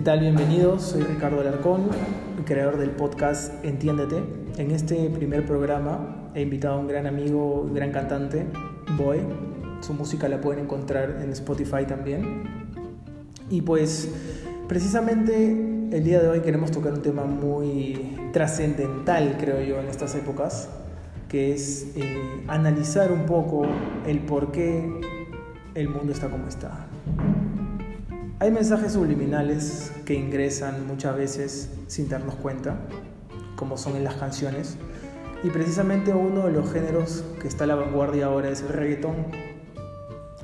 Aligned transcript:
¿Qué 0.00 0.04
tal? 0.04 0.20
Bienvenidos, 0.20 0.80
soy 0.80 1.02
Ricardo 1.02 1.42
Alarcón, 1.42 1.90
creador 2.46 2.78
del 2.78 2.88
podcast 2.88 3.62
Entiéndete. 3.62 4.22
En 4.56 4.70
este 4.70 5.10
primer 5.10 5.44
programa 5.44 6.30
he 6.34 6.40
invitado 6.40 6.76
a 6.76 6.78
un 6.78 6.88
gran 6.88 7.06
amigo, 7.06 7.68
gran 7.74 7.92
cantante, 7.92 8.46
Boy. 8.96 9.18
Su 9.82 9.92
música 9.92 10.26
la 10.26 10.40
pueden 10.40 10.64
encontrar 10.64 11.18
en 11.22 11.30
Spotify 11.32 11.84
también. 11.86 12.44
Y 13.50 13.60
pues 13.60 14.08
precisamente 14.68 15.50
el 15.92 16.02
día 16.02 16.22
de 16.22 16.28
hoy 16.28 16.40
queremos 16.40 16.70
tocar 16.70 16.94
un 16.94 17.02
tema 17.02 17.26
muy 17.26 18.16
trascendental, 18.32 19.36
creo 19.38 19.60
yo, 19.60 19.80
en 19.80 19.88
estas 19.88 20.14
épocas, 20.14 20.70
que 21.28 21.52
es 21.52 21.88
eh, 21.96 22.16
analizar 22.48 23.12
un 23.12 23.26
poco 23.26 23.66
el 24.06 24.20
por 24.20 24.50
qué 24.50 24.98
el 25.74 25.90
mundo 25.90 26.10
está 26.10 26.30
como 26.30 26.48
está. 26.48 26.89
Hay 28.42 28.50
mensajes 28.50 28.94
subliminales 28.94 29.92
que 30.06 30.14
ingresan 30.14 30.86
muchas 30.86 31.14
veces 31.14 31.70
sin 31.88 32.08
darnos 32.08 32.36
cuenta, 32.36 32.74
como 33.54 33.76
son 33.76 33.96
en 33.96 34.04
las 34.04 34.14
canciones, 34.14 34.78
y 35.44 35.50
precisamente 35.50 36.14
uno 36.14 36.46
de 36.46 36.52
los 36.52 36.72
géneros 36.72 37.22
que 37.38 37.48
está 37.48 37.64
a 37.64 37.66
la 37.66 37.74
vanguardia 37.74 38.24
ahora 38.24 38.48
es 38.48 38.62
el 38.62 38.70
reggaetón. 38.70 39.26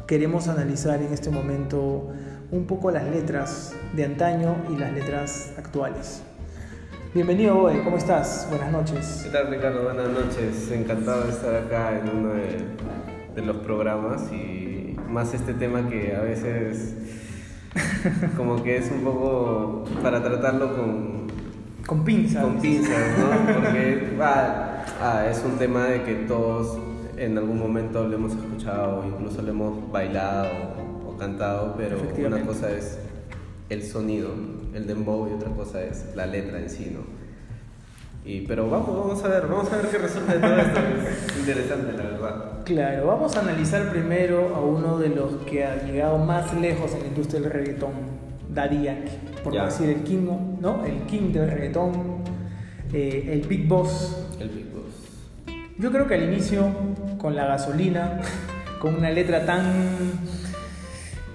Queremos 0.06 0.46
analizar 0.48 1.00
en 1.00 1.10
este 1.10 1.30
momento 1.30 2.10
un 2.50 2.66
poco 2.66 2.90
las 2.90 3.04
letras 3.04 3.72
de 3.94 4.04
antaño 4.04 4.56
y 4.70 4.76
las 4.76 4.92
letras 4.92 5.54
actuales. 5.56 6.20
Bienvenido, 7.14 7.54
Boe, 7.54 7.82
¿cómo 7.82 7.96
estás? 7.96 8.46
Buenas 8.50 8.72
noches. 8.72 9.22
¿Qué 9.24 9.30
tal, 9.30 9.48
Ricardo? 9.48 9.84
Buenas 9.84 10.10
noches. 10.10 10.70
Encantado 10.70 11.24
de 11.24 11.30
estar 11.30 11.54
acá 11.54 11.98
en 11.98 12.10
uno 12.10 12.34
de, 12.34 12.58
de 13.34 13.40
los 13.40 13.56
programas 13.64 14.30
y 14.30 14.94
más 15.08 15.32
este 15.32 15.54
tema 15.54 15.88
que 15.88 16.14
a 16.14 16.20
veces 16.20 16.94
como 18.36 18.62
que 18.62 18.76
es 18.76 18.90
un 18.90 19.00
poco 19.00 19.84
para 20.02 20.22
tratarlo 20.22 20.76
con... 20.76 21.26
Con 21.86 22.04
pinzas. 22.04 22.42
Con 22.42 22.60
pinzas, 22.60 23.18
¿no? 23.18 23.54
Porque 23.54 24.16
ah, 24.20 24.84
ah, 25.00 25.26
es 25.30 25.42
un 25.44 25.56
tema 25.56 25.86
de 25.86 26.02
que 26.02 26.14
todos 26.26 26.78
en 27.16 27.38
algún 27.38 27.58
momento 27.58 28.06
lo 28.06 28.14
hemos 28.14 28.32
escuchado, 28.32 29.04
incluso 29.06 29.40
lo 29.42 29.50
hemos 29.50 29.92
bailado 29.92 30.48
o 31.06 31.16
cantado, 31.16 31.74
pero 31.76 31.98
una 32.26 32.44
cosa 32.44 32.70
es 32.70 32.98
el 33.68 33.82
sonido, 33.82 34.30
el 34.74 34.86
dembow, 34.86 35.28
y 35.28 35.34
otra 35.34 35.50
cosa 35.50 35.82
es 35.82 36.06
la 36.14 36.26
letra 36.26 36.58
en 36.58 36.68
sí, 36.68 36.92
¿no? 36.92 37.15
Y, 38.26 38.40
pero 38.40 38.68
vamos, 38.68 38.88
vamos 38.88 39.24
a 39.24 39.28
ver, 39.28 39.46
vamos 39.46 39.72
a 39.72 39.76
ver 39.76 39.86
qué 39.86 39.98
resulta 39.98 40.34
de 40.34 40.40
todo 40.40 40.56
esto. 40.56 40.80
Es 41.30 41.38
interesante, 41.38 41.92
la 41.92 42.02
verdad. 42.02 42.44
Claro, 42.64 43.06
vamos 43.06 43.36
a 43.36 43.40
analizar 43.40 43.88
primero 43.90 44.52
a 44.56 44.60
uno 44.60 44.98
de 44.98 45.10
los 45.10 45.34
que 45.48 45.64
ha 45.64 45.76
llegado 45.84 46.18
más 46.18 46.52
lejos 46.54 46.92
en 46.94 47.02
la 47.02 47.06
industria 47.06 47.40
del 47.40 47.50
reggaetón, 47.52 47.92
Daddy 48.52 48.82
Yankee. 48.82 49.10
Por 49.44 49.54
Ya. 49.54 49.66
decir 49.66 49.90
el 49.90 50.02
king, 50.02 50.26
¿no? 50.60 50.84
El 50.84 51.02
king 51.06 51.32
del 51.32 51.48
reggaetón, 51.48 51.92
eh, 52.92 53.30
el 53.32 53.42
Big 53.46 53.68
Boss. 53.68 54.16
El 54.40 54.48
Big 54.48 54.66
Boss. 54.72 55.54
Yo 55.78 55.92
creo 55.92 56.08
que 56.08 56.14
al 56.14 56.24
inicio, 56.24 56.66
con 57.18 57.36
la 57.36 57.46
gasolina, 57.46 58.20
con 58.80 58.96
una 58.96 59.10
letra 59.10 59.46
tan... 59.46 59.62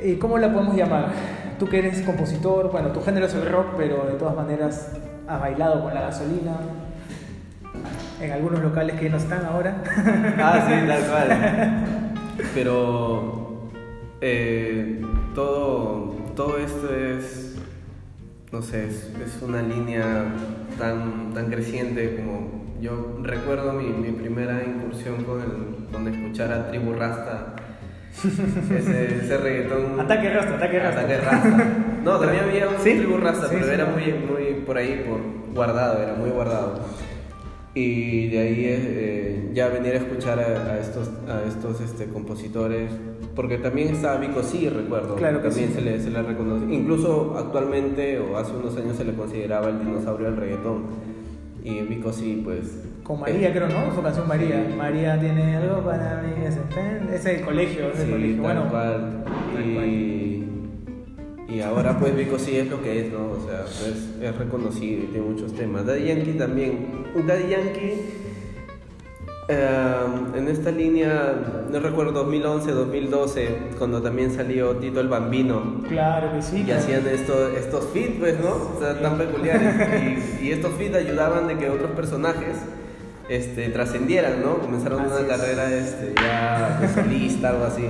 eh, 0.02 0.18
¿Cómo 0.20 0.38
la 0.38 0.52
podemos 0.52 0.76
llamar? 0.76 1.06
Tú 1.62 1.70
que 1.70 1.78
eres 1.78 2.02
compositor, 2.02 2.72
bueno, 2.72 2.88
tu 2.90 3.04
género 3.04 3.28
es 3.28 3.36
el 3.36 3.46
rock, 3.46 3.76
pero 3.78 4.08
de 4.08 4.14
todas 4.14 4.36
maneras 4.36 4.94
has 5.28 5.40
bailado 5.40 5.84
con 5.84 5.94
la 5.94 6.02
gasolina. 6.02 6.58
En 8.20 8.32
algunos 8.32 8.64
locales 8.64 9.00
que 9.00 9.08
no 9.12 9.18
están 9.18 9.46
ahora. 9.46 9.84
Ah, 10.40 10.66
sí, 10.68 10.88
tal 10.88 11.04
cual. 11.04 11.86
Pero 12.56 13.70
eh, 14.22 15.06
todo, 15.36 16.16
todo 16.36 16.58
esto 16.58 16.96
es, 16.96 17.58
no 18.52 18.64
sé, 18.64 18.88
es, 18.88 19.12
es 19.24 19.40
una 19.44 19.62
línea 19.62 20.34
tan, 20.80 21.32
tan 21.36 21.52
creciente 21.52 22.16
como 22.16 22.64
yo 22.82 23.20
recuerdo 23.22 23.74
mi, 23.74 23.90
mi 23.90 24.14
primera 24.14 24.64
incursión 24.64 25.24
con, 25.26 25.40
el, 25.42 25.92
con 25.92 26.08
escuchar 26.08 26.52
a 26.54 26.70
Tribu 26.70 26.94
Rasta. 26.94 27.54
Ese, 28.12 29.16
ese 29.24 29.38
reggaetón. 29.38 30.00
Ataque 30.00 30.30
Rasta, 30.30 30.56
ataque 30.56 30.80
Rasta. 30.80 31.00
Ataque 31.02 31.18
Rasta. 31.18 31.78
No, 32.04 32.20
también 32.20 32.44
había 32.44 32.68
un 32.68 32.76
¿Sí? 32.84 32.96
Tribu 32.96 33.18
Rasta, 33.18 33.48
Sí, 33.48 33.56
pero 33.56 33.66
sí, 33.68 33.72
era 33.74 33.86
muy, 33.86 34.04
muy 34.04 34.62
por 34.66 34.78
ahí, 34.78 35.06
por 35.08 35.20
guardado, 35.56 36.02
era 36.02 36.14
muy 36.16 36.30
guardado. 36.30 36.80
Y 37.74 38.28
de 38.28 38.40
ahí 38.40 38.66
eh, 38.68 39.50
ya 39.54 39.70
venir 39.70 39.94
a 39.94 39.98
escuchar 39.98 40.40
a, 40.40 40.74
a 40.74 40.80
estos, 40.80 41.10
a 41.30 41.48
estos 41.48 41.80
este, 41.80 42.08
compositores, 42.08 42.92
porque 43.34 43.58
también 43.60 43.90
estaba 43.90 44.18
Vico 44.18 44.44
Sí, 44.44 44.68
recuerdo, 44.68 45.16
Claro 45.16 45.42
que 45.42 45.48
también 45.48 45.72
se, 45.74 45.82
le, 45.82 46.02
se 46.02 46.10
le 46.10 46.22
reconoce. 46.22 46.66
Incluso 46.74 47.36
actualmente 47.38 48.20
o 48.20 48.38
hace 48.38 48.52
unos 48.54 48.76
años 48.76 48.98
se 48.98 49.06
le 49.06 49.14
consideraba 49.14 49.70
el 49.70 49.80
dinosaurio 49.80 50.28
del 50.28 50.38
reggaetón. 50.38 50.84
Y 51.64 51.80
Vico 51.84 52.12
Sí, 52.12 52.42
pues. 52.44 52.66
Con 53.12 53.20
María, 53.20 53.52
creo, 53.52 53.68
¿no? 53.68 53.94
Su 53.94 54.02
canción 54.02 54.28
María. 54.28 54.66
María 54.78 55.20
tiene 55.20 55.58
algo 55.58 55.82
para 55.84 56.22
mí. 56.22 56.46
Ese, 56.46 56.60
ese 57.14 57.16
es 57.34 57.40
el 57.40 57.46
colegio, 57.46 57.90
ese 57.90 57.94
es 57.94 58.00
el 58.00 58.06
Sí, 58.06 58.12
colegio. 58.12 58.36
tal 58.36 58.42
Bueno, 58.42 58.70
cual. 58.70 59.24
Y, 59.86 60.46
y 61.50 61.60
ahora 61.62 62.00
pues 62.00 62.16
Vico 62.16 62.40
sí 62.40 62.56
es 62.58 62.70
lo 62.70 62.82
que 62.82 63.02
es, 63.08 63.12
¿no? 63.12 63.32
O 63.32 63.40
sea, 63.46 63.66
es, 63.66 64.16
es 64.22 64.38
reconocido 64.38 65.04
y 65.04 65.08
tiene 65.08 65.28
muchos 65.28 65.54
temas. 65.54 65.86
Daddy 65.86 66.06
Yankee 66.08 66.34
también. 66.38 66.88
Daddy 67.28 67.50
Yankee, 67.50 67.94
eh, 69.50 69.98
en 70.38 70.48
esta 70.48 70.72
línea, 70.72 71.34
no 71.70 71.80
recuerdo, 71.82 72.14
2011, 72.14 72.72
2012, 72.72 73.48
cuando 73.78 74.02
también 74.02 74.32
salió 74.32 74.78
Tito 74.78 75.02
el 75.02 75.10
Bambino. 75.10 75.82
claro 75.90 76.32
que 76.34 76.42
sí. 76.42 76.64
Y 76.66 76.72
hacían 76.72 77.06
estos, 77.08 77.54
estos 77.58 77.86
feats, 77.92 78.16
pues, 78.20 78.40
¿no? 78.40 78.52
O 78.52 78.80
sea, 78.80 78.98
tan 79.02 79.18
peculiares. 79.18 80.40
Y, 80.42 80.46
y 80.48 80.52
estos 80.54 80.72
feats 80.76 80.96
ayudaban 80.96 81.48
de 81.50 81.58
que 81.58 81.70
otros 81.70 81.92
personajes 81.92 82.56
este, 83.32 83.70
trascendieran, 83.70 84.42
¿no? 84.44 84.58
Comenzaron 84.60 85.02
Así 85.02 85.12
una 85.12 85.22
es. 85.22 85.28
carrera 85.28 85.74
este, 85.74 86.14
ya 86.22 86.80
de 86.82 86.88
solista, 86.90 87.50
algo 87.50 87.64
así. 87.64 87.86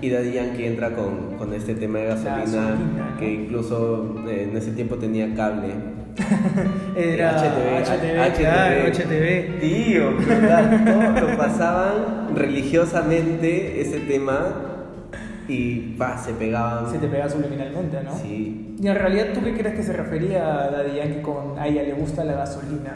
Y 0.00 0.10
Daddy 0.10 0.32
Yankee 0.32 0.64
entra 0.64 0.90
con, 0.94 1.36
con 1.38 1.52
este 1.52 1.74
tema 1.74 1.98
de 1.98 2.06
gasolina, 2.06 2.40
Gasolina, 2.40 3.10
¿no? 3.10 3.18
que 3.18 3.32
incluso 3.32 4.16
eh, 4.26 4.48
en 4.50 4.56
ese 4.56 4.72
tiempo 4.72 4.96
tenía 4.96 5.32
cable. 5.34 5.68
Era 6.96 7.38
HTV, 7.38 7.84
HTV, 7.84 8.38
claro, 8.38 8.92
HTV. 8.92 9.60
Tío, 9.60 10.16
¿verdad? 10.26 10.84
Todo 10.84 11.28
lo 11.28 11.36
pasaban 11.36 12.34
religiosamente 12.34 13.80
ese 13.80 13.98
tema 14.00 14.71
y 15.48 15.94
pa, 15.98 16.16
se 16.18 16.32
pegaban. 16.32 16.90
Se 16.90 16.98
te 16.98 17.08
pega 17.08 17.28
subliminalmente, 17.28 18.02
¿no? 18.02 18.16
Sí. 18.16 18.76
Y 18.80 18.86
en 18.88 18.94
realidad, 18.94 19.26
¿tú 19.34 19.42
qué 19.42 19.54
crees 19.56 19.74
que 19.74 19.82
se 19.82 19.92
refería 19.92 20.64
a 20.64 20.70
Daddy 20.70 20.96
Yankee 20.96 21.22
con 21.22 21.58
a 21.58 21.66
ella 21.66 21.82
le 21.82 21.92
gusta 21.94 22.24
la 22.24 22.34
gasolina? 22.34 22.94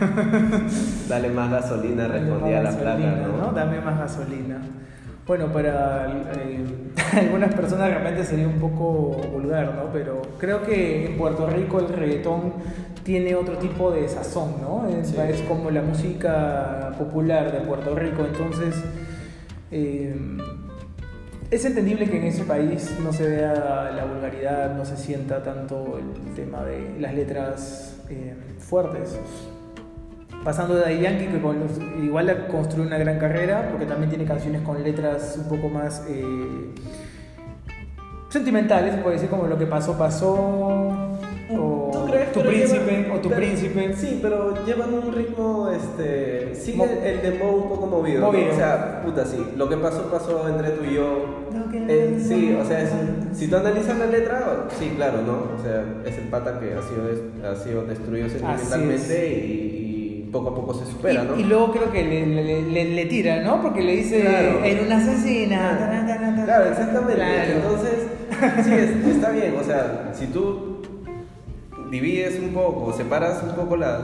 Dale 1.08 1.28
más 1.30 1.50
gasolina, 1.50 2.08
respondía 2.08 2.56
Dame 2.56 2.64
la 2.64 2.70
más 2.70 2.76
placa, 2.76 2.98
gasolina, 2.98 3.26
¿no? 3.38 3.52
Dame 3.52 3.80
más 3.80 3.98
gasolina. 3.98 4.58
Bueno, 5.26 5.46
para 5.52 6.06
eh, 6.36 6.64
algunas 7.18 7.54
personas 7.54 7.88
realmente 7.88 8.24
sería 8.24 8.46
un 8.46 8.58
poco 8.60 9.16
vulgar, 9.32 9.74
¿no? 9.74 9.90
Pero 9.92 10.20
creo 10.38 10.62
que 10.62 11.06
en 11.06 11.16
Puerto 11.16 11.48
Rico 11.48 11.78
el 11.80 11.88
reggaetón 11.88 12.52
tiene 13.04 13.34
otro 13.34 13.56
tipo 13.58 13.90
de 13.90 14.08
sazón, 14.08 14.56
¿no? 14.62 14.86
Es, 14.88 15.08
Sí. 15.08 15.16
es 15.28 15.40
como 15.42 15.70
la 15.70 15.82
música 15.82 16.92
popular 16.98 17.52
de 17.52 17.60
Puerto 17.60 17.94
Rico, 17.94 18.24
entonces 18.24 18.74
eh, 19.70 20.14
es 21.54 21.64
entendible 21.64 22.08
que 22.10 22.18
en 22.18 22.24
ese 22.24 22.44
país 22.44 22.90
no 23.02 23.12
se 23.12 23.28
vea 23.28 23.92
la 23.94 24.04
vulgaridad, 24.04 24.74
no 24.74 24.84
se 24.84 24.96
sienta 24.96 25.42
tanto 25.42 25.98
el 25.98 26.34
tema 26.34 26.64
de 26.64 26.98
las 26.98 27.14
letras 27.14 28.00
eh, 28.10 28.34
fuertes 28.58 29.18
pasando 30.44 30.74
de 30.74 31.02
Daddy 31.02 31.26
que 31.26 32.04
igual 32.04 32.28
ha 32.28 32.46
construido 32.48 32.86
una 32.86 32.98
gran 32.98 33.18
carrera, 33.18 33.68
porque 33.70 33.86
también 33.86 34.10
tiene 34.10 34.26
canciones 34.26 34.60
con 34.60 34.82
letras 34.82 35.38
un 35.38 35.48
poco 35.48 35.70
más 35.70 36.04
eh, 36.08 36.24
sentimentales, 38.28 38.94
se 38.94 39.00
puede 39.00 39.16
decir 39.16 39.30
como 39.30 39.46
lo 39.46 39.58
que 39.58 39.66
pasó, 39.66 39.96
pasó. 39.96 41.03
Tu 42.34 42.40
Pero 42.40 42.50
príncipe, 42.52 42.90
llevan- 42.92 43.10
o 43.16 43.20
tu 43.20 43.28
pero- 43.28 43.40
príncipe. 43.40 43.94
Sí, 43.96 44.18
pero 44.20 44.66
llevan 44.66 44.92
un 44.94 45.12
ritmo, 45.14 45.70
este, 45.70 46.54
sigue 46.54 46.76
Mo- 46.78 46.84
el 47.04 47.22
dembow 47.22 47.54
un 47.62 47.68
poco 47.68 47.86
movido. 47.86 48.20
¿no? 48.20 48.26
Movido. 48.32 48.52
O 48.52 48.56
sea, 48.56 49.02
puta, 49.04 49.24
sí, 49.24 49.38
lo 49.56 49.68
que 49.68 49.76
pasó, 49.76 50.02
pasó 50.10 50.48
entre 50.48 50.70
tú 50.70 50.84
y 50.90 50.94
yo. 50.94 51.44
Que- 51.70 51.84
Eh, 51.88 52.18
sí, 52.20 52.56
o 52.60 52.64
sea, 52.64 52.82
es 52.82 52.90
si 53.32 53.48
tú 53.48 53.56
analizas 53.56 53.98
la 53.98 54.06
letra, 54.06 54.66
sí, 54.78 54.92
claro, 54.96 55.22
¿no? 55.22 55.32
O 55.58 55.62
sea, 55.62 55.84
es 56.06 56.16
el 56.18 56.28
pata 56.28 56.60
que 56.60 56.72
ha 56.74 56.82
sido, 56.82 57.06
des- 57.06 57.44
ha 57.44 57.56
sido 57.56 57.84
destruido 57.84 58.28
sentimentalmente 58.28 59.28
y, 59.28 60.24
y 60.26 60.28
poco 60.30 60.50
a 60.50 60.54
poco 60.54 60.74
se 60.74 60.86
supera, 60.86 61.24
y, 61.24 61.26
¿no? 61.26 61.40
y 61.40 61.44
luego 61.44 61.72
creo 61.72 61.90
que 61.92 62.02
le, 62.04 62.26
le- 62.26 62.62
le- 62.62 62.84
le 62.94 63.04
tira, 63.06 63.42
¿no? 63.42 63.60
Porque 63.62 63.82
le 63.82 63.96
dice, 63.96 64.20
Claro. 64.20 64.64
en 64.64 64.86
una 64.86 64.96
asesina. 64.98 66.44
Claro, 66.44 66.64
exactamente. 66.70 67.14
Claro. 67.14 67.52
Entonces, 67.56 67.94
sí, 68.64 68.72
es- 68.72 69.14
está 69.16 69.30
bien. 69.30 69.54
O 69.60 69.64
sea, 69.64 70.10
si 70.12 70.26
tú 70.26 70.63
divides 71.94 72.40
un 72.40 72.52
poco, 72.52 72.92
separas 72.92 73.40
un 73.44 73.54
poco 73.54 73.76
las, 73.76 74.00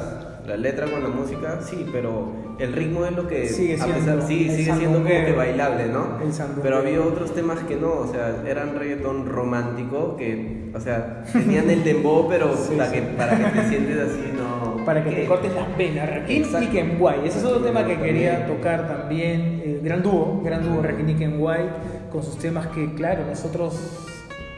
la 0.46 0.56
letra 0.56 0.86
con 0.86 1.02
la 1.02 1.08
música, 1.08 1.58
sí, 1.60 1.84
pero 1.90 2.32
el 2.60 2.72
ritmo 2.72 3.04
es 3.04 3.12
lo 3.16 3.26
que 3.26 3.48
sigue 3.48 3.76
siendo, 3.76 3.96
pesar, 3.96 4.22
sí, 4.22 4.48
sigue 4.48 4.74
siendo 4.76 4.98
como 4.98 5.06
que 5.06 5.32
bailable, 5.32 5.86
¿no? 5.86 6.18
Pero 6.62 6.76
había 6.76 7.00
otros 7.00 7.34
temas 7.34 7.58
que 7.64 7.74
no, 7.74 7.90
o 7.90 8.06
sea, 8.06 8.44
eran 8.46 8.78
reggaetón 8.78 9.26
romántico 9.26 10.16
que, 10.16 10.70
o 10.72 10.78
sea, 10.78 11.24
tenían 11.32 11.68
el 11.68 11.82
dembow, 11.82 12.28
pero 12.28 12.54
para, 12.76 12.92
Que, 12.92 13.02
para 13.02 13.36
que 13.36 13.60
te 13.60 13.68
sientes 13.68 13.98
así, 13.98 14.32
no. 14.36 14.84
Para 14.84 15.02
que 15.02 15.10
te 15.10 15.26
cortes 15.26 15.52
las 15.52 15.76
venas, 15.76 16.08
Rakim 16.08 16.44
y 16.62 16.66
Kenway. 16.66 17.26
Ese 17.26 17.38
es 17.38 17.44
otro 17.44 17.60
tema 17.60 17.84
que 17.84 17.98
quería 17.98 18.46
tocar 18.46 18.86
también. 18.86 19.62
Eh, 19.64 19.80
gran 19.82 20.00
dúo, 20.02 20.40
gran 20.44 20.62
dúo 20.62 20.80
Rakim 20.80 21.08
y 21.08 21.14
Kenway, 21.14 21.68
con 22.12 22.22
sus 22.22 22.38
temas 22.38 22.68
que, 22.68 22.94
claro, 22.94 23.24
nosotros 23.28 24.09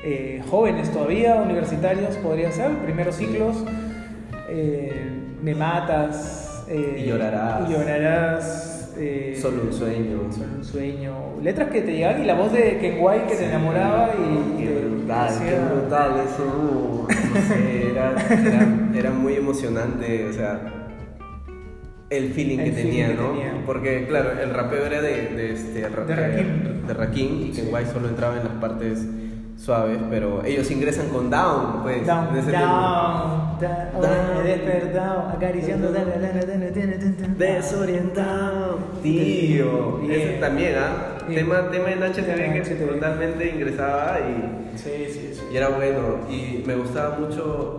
eh, 0.05 0.43
jóvenes 0.51 0.91
todavía, 0.91 1.37
universitarios, 1.37 2.17
podría 2.17 2.51
ser, 2.51 2.73
primeros 2.79 3.17
ciclos, 3.17 3.65
eh, 4.49 4.93
me 5.41 5.55
matas. 5.55 6.65
Eh, 6.69 7.03
y 7.05 7.09
llorarás. 7.09 7.71
Y 7.71 7.73
llorarás. 7.73 8.95
solo 9.41 9.63
un 9.63 9.73
sueño. 9.73 10.33
Solo 10.33 10.55
un 10.57 10.65
sueño. 10.65 11.15
Letras 11.41 11.71
que 11.71 11.83
te 11.83 11.93
llegan 11.93 12.21
y 12.23 12.27
la 12.27 12.35
voz 12.35 12.53
de 12.53 12.79
Ken 12.79 12.97
White 13.01 13.27
que 13.29 13.37
te 13.37 13.47
enamoraba 13.47 14.11
y. 14.15 14.65
Qué 14.65 14.75
brutal, 14.75 15.29
qué 15.39 15.59
brutal 15.59 16.13
eso. 16.27 17.07
no 17.09 17.41
sé, 17.41 17.91
era, 17.91 18.15
era, 18.95 19.11
muy 19.11 19.35
emocionante, 19.35 20.29
o 20.29 20.33
sea 20.33 20.79
el 22.11 22.31
feeling 22.35 22.59
que 22.59 22.73
tenía, 22.73 23.09
¿no? 23.09 23.33
Porque, 23.65 24.05
claro, 24.07 24.33
el 24.39 24.51
rapeo 24.51 24.85
era 24.85 25.01
de, 25.01 25.29
de, 25.29 25.53
este, 25.53 25.81
de, 25.81 25.89
Rakim. 25.89 26.87
de 26.87 26.93
Rakim 26.93 27.47
y 27.47 27.53
Ken 27.53 27.69
White 27.73 27.91
solo 27.91 28.09
entraba 28.09 28.37
en 28.37 28.45
las 28.45 28.53
partes 28.61 29.07
suaves, 29.63 29.99
pero 30.11 30.45
ellos 30.45 30.69
ingresan 30.71 31.09
con 31.09 31.31
Down, 31.31 31.83
pues. 31.83 32.05
Down, 32.05 32.35
down, 32.35 33.59
down, 33.61 34.03
down, 34.03 34.45
despertado, 34.45 35.29
acariciando, 35.29 35.93
desorientado, 37.39 38.79
tío. 39.03 40.01
Ese 40.11 40.39
también, 40.41 40.75
¿ah? 40.79 41.17
Tema, 41.29 41.71
tema 41.71 41.93
en 41.93 42.03
HTV 42.03 42.63
que 42.65 42.75
totalmente 42.75 43.51
ingresaba 43.51 44.19
y, 44.19 44.77
sí, 44.77 45.07
sí, 45.09 45.31
sí. 45.35 45.43
y 45.53 45.57
era 45.57 45.69
bueno. 45.69 46.19
Y 46.29 46.65
me 46.67 46.75
gustaba 46.75 47.17
mucho 47.21 47.79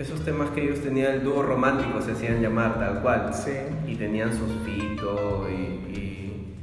esos 0.00 0.24
temas 0.24 0.50
que 0.50 0.64
ellos 0.64 0.80
tenían, 0.80 1.12
el 1.12 1.22
dúo 1.22 1.44
romántico 1.44 2.00
se 2.02 2.12
hacían 2.12 2.42
llamar 2.42 2.80
tal 2.80 3.00
cual. 3.00 3.32
Sí. 3.32 3.52
Y 3.86 3.94
tenían 3.94 4.32
sus 4.32 4.50
y, 4.66 4.98
y, 5.96 6.56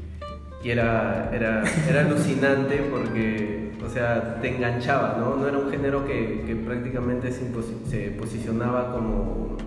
y 0.62 0.70
era, 0.70 1.30
era, 1.34 1.64
era 1.90 2.02
alucinante 2.02 2.84
porque 2.92 3.69
o 3.86 3.90
sea, 3.90 4.40
te 4.42 4.56
enganchaba, 4.56 5.18
¿no? 5.20 5.36
No 5.36 5.48
era 5.48 5.58
un 5.58 5.70
género 5.70 6.06
que, 6.06 6.44
que 6.46 6.56
prácticamente 6.56 7.32
se, 7.32 7.50
se, 7.90 8.12
posicionaba 8.12 8.92
como, 8.92 9.58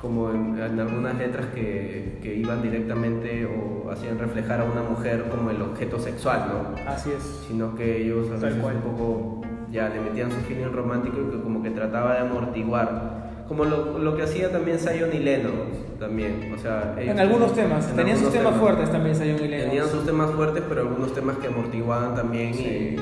como 0.00 0.30
en, 0.30 0.60
algunas 0.60 1.16
letras 1.16 1.46
que, 1.54 2.18
que, 2.22 2.34
iban 2.34 2.62
directamente 2.62 3.46
o 3.46 3.90
hacían 3.90 4.18
reflejar 4.18 4.60
a 4.60 4.64
una 4.64 4.82
mujer 4.82 5.24
como 5.30 5.50
el 5.50 5.60
objeto 5.62 5.98
sexual, 5.98 6.46
¿no? 6.48 6.90
Así 6.90 7.10
es. 7.10 7.44
Sino 7.48 7.74
que 7.74 8.02
ellos 8.02 8.28
a 8.30 8.34
veces 8.34 8.62
un 8.62 8.80
poco 8.80 9.42
ya 9.70 9.88
le 9.88 10.00
metían 10.00 10.30
su 10.30 10.38
feeling 10.40 10.72
romántico 10.72 11.18
y 11.20 11.30
que 11.30 11.42
como 11.42 11.62
que 11.62 11.70
trataba 11.70 12.14
de 12.14 12.20
amortiguar 12.20 13.23
como 13.48 13.64
lo, 13.64 13.98
lo, 13.98 14.16
que 14.16 14.22
hacía 14.22 14.50
también 14.50 14.78
Zion 14.78 15.10
y 15.12 15.18
Lennox 15.18 15.98
también, 15.98 16.52
o 16.54 16.58
sea, 16.58 16.94
en 16.98 17.18
algunos 17.18 17.54
temas, 17.54 17.86
tenían 17.94 18.18
sus 18.18 18.32
temas, 18.32 18.56
fuertes 18.56 18.90
también 18.90 19.14
Zion 19.14 19.36
y 19.36 19.48
Lennox. 19.48 19.68
Tenían 19.70 19.88
sus 19.88 20.06
temas 20.06 20.30
fuertes, 20.32 20.62
pero 20.68 20.82
algunos 20.82 21.14
temas 21.14 21.36
que 21.38 21.48
amortiguaban 21.48 22.14
también 22.14 22.54
sí. 22.54 22.96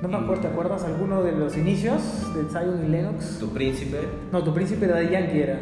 no 0.00 0.08
me 0.08 0.16
acuerdo, 0.16 0.42
¿te 0.42 0.48
acuerdas 0.48 0.84
alguno 0.84 1.22
de 1.22 1.32
los 1.32 1.56
inicios 1.56 2.00
de 2.34 2.44
Zion 2.50 2.84
y 2.86 2.88
Lennox? 2.88 3.38
Tu 3.38 3.48
príncipe. 3.52 3.98
No, 4.30 4.42
tu 4.42 4.54
príncipe 4.54 4.86
de 4.86 5.10
Yankee 5.10 5.40
era. 5.40 5.58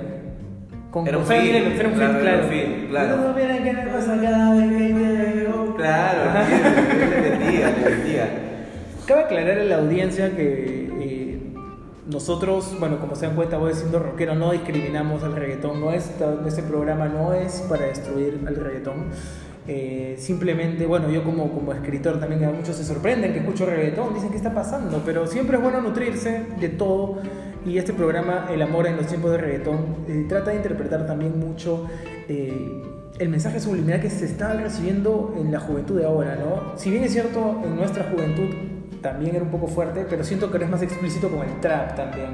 Con 0.91 1.07
era 1.07 1.19
un 1.19 1.25
film, 1.25 1.39
era 1.39 1.89
un 1.89 1.95
claro. 1.95 2.21
Claro, 2.21 2.49
film, 2.49 2.89
claro. 2.89 3.17
no 3.17 3.35
que 3.35 3.73
me 3.73 3.87
pasa 3.87 4.21
cada 4.21 4.55
vez 4.55 4.69
que 4.71 5.51
Claro, 5.77 6.21
le 7.23 7.39
metía, 7.39 7.71
le 7.71 7.97
metía. 7.97 8.29
Cabe 9.07 9.23
aclarar 9.23 9.59
a 9.59 9.65
la 9.65 9.77
audiencia 9.77 10.37
que 10.37 10.80
nosotros, 12.11 12.77
bueno, 12.79 12.99
como 12.99 13.15
se 13.15 13.27
dan 13.27 13.37
cuenta, 13.37 13.57
voy 13.57 13.73
siendo 13.75 13.99
rockero, 13.99 14.35
no 14.35 14.53
discriminamos 14.53 15.23
al 15.23 15.35
reggaetón, 15.37 15.81
no 15.81 15.93
es, 15.93 16.11
este 16.47 16.63
programa 16.63 17.09
no 17.09 17.33
es 17.33 17.63
para 17.69 17.87
destruir 17.87 18.41
al 18.47 18.57
reggaetón. 18.57 19.07
Eh, 19.69 20.17
simplemente, 20.19 20.87
bueno, 20.87 21.11
yo 21.11 21.23
como, 21.23 21.53
como 21.53 21.73
escritor 21.73 22.19
también, 22.19 22.45
muchos 22.57 22.77
se 22.77 22.85
sorprenden 22.85 23.33
que 23.33 23.39
escucho 23.39 23.67
reggaetón, 23.67 24.15
dicen 24.15 24.31
qué 24.31 24.37
está 24.37 24.53
pasando, 24.53 25.03
pero 25.05 25.27
siempre 25.27 25.57
es 25.57 25.63
bueno 25.63 25.81
nutrirse 25.81 26.45
de 26.59 26.69
todo 26.71 27.19
y 27.65 27.77
este 27.77 27.93
programa, 27.93 28.49
El 28.51 28.63
amor 28.63 28.87
en 28.87 28.97
los 28.97 29.07
tiempos 29.07 29.31
de 29.33 29.39
reggaetón, 29.39 29.97
eh, 30.09 30.25
trata 30.29 30.51
de 30.51 30.57
interpretar 30.57 31.07
también 31.07 31.39
mucho 31.39 31.87
eh, 32.27 32.83
el 33.19 33.29
mensaje 33.29 33.61
subliminal 33.61 34.01
que 34.01 34.09
se 34.09 34.25
está 34.25 34.55
recibiendo 34.55 35.35
en 35.39 35.53
la 35.53 35.61
juventud 35.61 35.99
de 35.99 36.07
ahora, 36.07 36.37
¿no? 36.37 36.79
Si 36.79 36.91
bien 36.91 37.05
es 37.05 37.13
cierto, 37.13 37.61
en 37.63 37.77
nuestra 37.77 38.05
juventud 38.05 38.49
también 39.01 39.37
era 39.37 39.45
un 39.45 39.51
poco 39.51 39.67
fuerte, 39.67 40.07
pero 40.09 40.25
siento 40.25 40.51
que 40.51 40.59
eres 40.59 40.71
más 40.71 40.83
explícito 40.83 41.29
con 41.29 41.47
el 41.47 41.61
trap 41.61 41.97
también, 41.97 42.29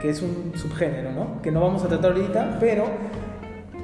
que 0.00 0.10
es 0.10 0.22
un 0.22 0.52
subgénero, 0.54 1.12
¿no? 1.12 1.42
Que 1.42 1.50
no 1.50 1.60
vamos 1.60 1.84
a 1.84 1.88
tratar 1.88 2.12
ahorita, 2.12 2.58
pero 2.60 2.84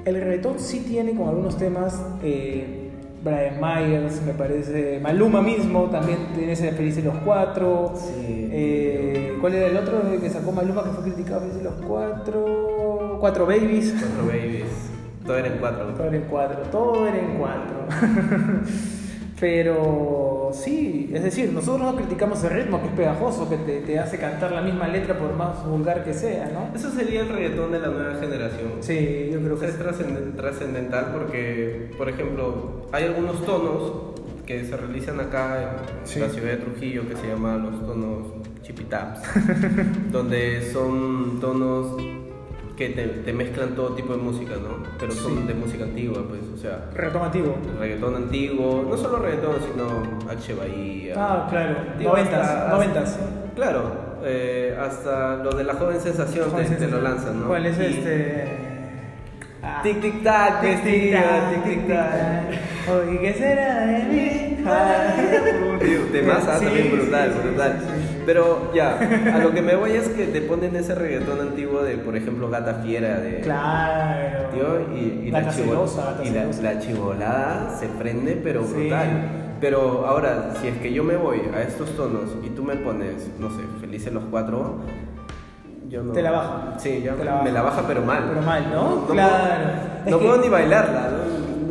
el 0.05 0.15
reggaetón 0.15 0.59
sí 0.59 0.81
tiene 0.81 1.15
con 1.15 1.29
algunos 1.29 1.57
temas, 1.57 2.01
eh, 2.23 2.91
Brian 3.25 3.59
Myers, 3.59 4.21
me 4.23 4.35
parece, 4.35 5.01
Maluma 5.01 5.41
mismo, 5.41 5.85
también 5.85 6.19
tiene 6.35 6.53
ese 6.53 6.67
de 6.67 6.73
Felices 6.73 7.03
los 7.03 7.17
Cuatro. 7.25 7.95
Eh, 8.21 9.39
¿Cuál 9.41 9.55
era 9.55 9.67
el 9.69 9.77
otro 9.79 10.03
que 10.21 10.29
sacó 10.29 10.53
Maluma 10.53 10.85
que 10.85 10.91
fue 10.91 11.05
criticado? 11.05 11.41
Felices 11.41 11.63
los 11.63 11.75
Cuatro. 11.87 13.17
Cuatro 13.21 13.47
Babies. 13.47 13.95
Cuatro 13.99 14.27
Babies. 14.27 14.95
Todo 15.25 15.39
era 15.39 15.49
en 15.49 15.59
cuatro. 15.59 15.87
Todo 15.87 16.07
era 16.07 16.17
en 16.17 16.23
cuatro. 16.25 16.63
Todo 16.71 17.07
era 17.09 17.19
en 17.19 17.39
cuatro. 17.39 17.77
Pero 19.41 20.44
sí, 20.55 21.11
es 21.12 21.23
decir, 21.23 21.53
nosotros 21.53 21.83
no 21.93 21.97
criticamos 21.97 22.43
el 22.45 22.51
ritmo 22.51 22.81
que 22.81 22.89
es 22.89 22.93
pegajoso, 22.93 23.49
que 23.49 23.56
te, 23.56 23.81
te, 23.81 23.99
hace 23.99 24.19
cantar 24.19 24.53
la 24.53 24.62
misma 24.62 24.89
letra 24.89 25.19
por 25.19 25.35
más 25.35 25.65
vulgar 25.67 26.05
que 26.05 26.15
sea, 26.15 26.51
¿no? 26.53 26.75
Eso 26.75 26.91
sería 26.91 27.23
el 27.23 27.29
reggaetón 27.29 27.73
de 27.73 27.81
la 27.81 27.89
nueva 27.89 28.15
generación. 28.21 28.73
Sí, 28.81 29.31
yo 29.33 29.41
creo 29.41 29.59
que 29.59 29.67
es 29.67 29.77
trascendental 30.37 31.11
porque, 31.12 31.91
por 31.99 32.09
ejemplo, 32.09 32.87
hay 32.93 33.05
algunos 33.05 33.45
tonos 33.45 34.15
que 34.47 34.65
se 34.65 34.77
realizan 34.77 35.21
acá 35.21 35.77
en 36.15 36.21
la 36.21 36.29
ciudad 36.29 36.51
de 36.51 36.57
Trujillo 36.59 37.09
que 37.09 37.17
se 37.17 37.29
llaman 37.29 37.62
los 37.62 37.87
tonos 37.87 38.27
chipitaps, 38.62 39.21
donde 40.11 40.71
son 40.73 41.41
tonos 41.41 41.97
que 42.76 42.88
te, 42.88 43.32
mezclan 43.32 43.75
todo 43.75 43.94
tipo 43.94 44.12
de 44.12 44.19
música, 44.19 44.55
¿no? 44.56 44.82
Pero 44.99 45.12
son 45.12 45.47
de 45.47 45.55
música 45.55 45.85
antigua, 45.85 46.25
pues, 46.29 46.41
o 46.53 46.56
sea... 46.56 46.91
Reggaetón 46.93 47.23
antiguo. 47.23 47.56
Reggaetón 47.79 48.17
antiguo, 48.17 48.87
no 48.88 48.97
solo 48.97 49.19
reggaetón, 49.19 49.57
sino 49.71 50.31
H. 50.31 50.54
Bahía. 50.54 51.14
Ah, 51.16 51.47
claro, 51.49 51.76
noventas, 52.00 52.69
noventas. 52.69 53.19
Claro, 53.54 53.83
eh, 54.25 54.76
hasta 54.81 55.37
lo 55.37 55.50
de 55.52 55.64
la 55.64 55.75
joven 55.75 56.00
sensación 56.00 56.50
te, 56.57 56.88
lo 56.88 57.00
lanzan, 57.00 57.40
¿no? 57.40 57.47
¿Cuál 57.47 57.66
es 57.66 57.78
este...? 57.78 58.64
Tic 59.83 60.00
tic 60.00 60.23
tac, 60.23 60.61
tic 60.61 60.83
tic 60.85 61.12
tac, 61.12 61.50
tic 61.50 61.64
tic 61.64 61.88
tac. 61.88 62.45
Oye, 62.87 63.19
¿qué 63.19 63.33
será 63.33 63.87
de 63.87 64.04
mí? 64.04 64.44
Te 66.12 66.23
más 66.23 66.47
también 66.47 66.91
brutal, 66.91 67.33
brutal. 67.43 67.79
Pero 68.26 68.73
ya, 68.75 68.99
a 69.35 69.38
lo 69.38 69.53
que 69.53 69.62
me 69.62 69.76
voy 69.76 69.93
es 69.93 70.09
que 70.09 70.26
te 70.26 70.41
ponen 70.41 70.75
ese 70.76 70.95
reggaetón 70.95 71.41
antiguo 71.41 71.83
de, 71.83 71.97
por 71.99 72.17
ejemplo, 72.17 72.49
Gata 72.49 72.75
Fiera. 72.83 73.21
De, 73.21 73.41
claro. 73.41 74.49
Tío, 74.53 74.97
y, 74.97 75.31
la, 75.31 75.53
celosa, 75.53 76.21
y 76.25 76.31
la, 76.31 76.79
chivolada 76.79 77.76
se 77.79 77.88
prende, 77.88 78.41
pero 78.43 78.62
brutal. 78.62 79.57
Pero 79.61 80.07
ahora, 80.07 80.55
si 80.61 80.69
es 80.69 80.76
que 80.79 80.93
yo 80.93 81.05
me 81.05 81.17
voy 81.17 81.43
a 81.55 81.62
estos 81.62 81.91
tonos 81.97 82.31
y 82.45 82.50
tú 82.50 82.62
me 82.64 82.76
pones, 82.76 83.31
no 83.38 83.50
sé, 83.50 83.62
felices 83.81 84.12
los 84.12 84.25
cuatro, 84.31 84.81
yo 85.88 86.03
no. 86.03 86.12
Te 86.12 86.23
la 86.23 86.31
baja. 86.31 86.75
Sí, 86.79 87.03
yo 87.03 87.12
me 87.17 87.53
la 87.53 87.62
baja, 87.62 87.83
pero 87.87 88.03
mal. 88.03 88.25
Pero 88.29 88.43
mal, 88.43 88.71
¿no? 88.73 89.07
claro. 89.07 89.64
No, 90.07 90.19
puedo 90.19 90.37
ni 90.38 90.49
bailarla, 90.49 91.11
¿no? 91.11 91.24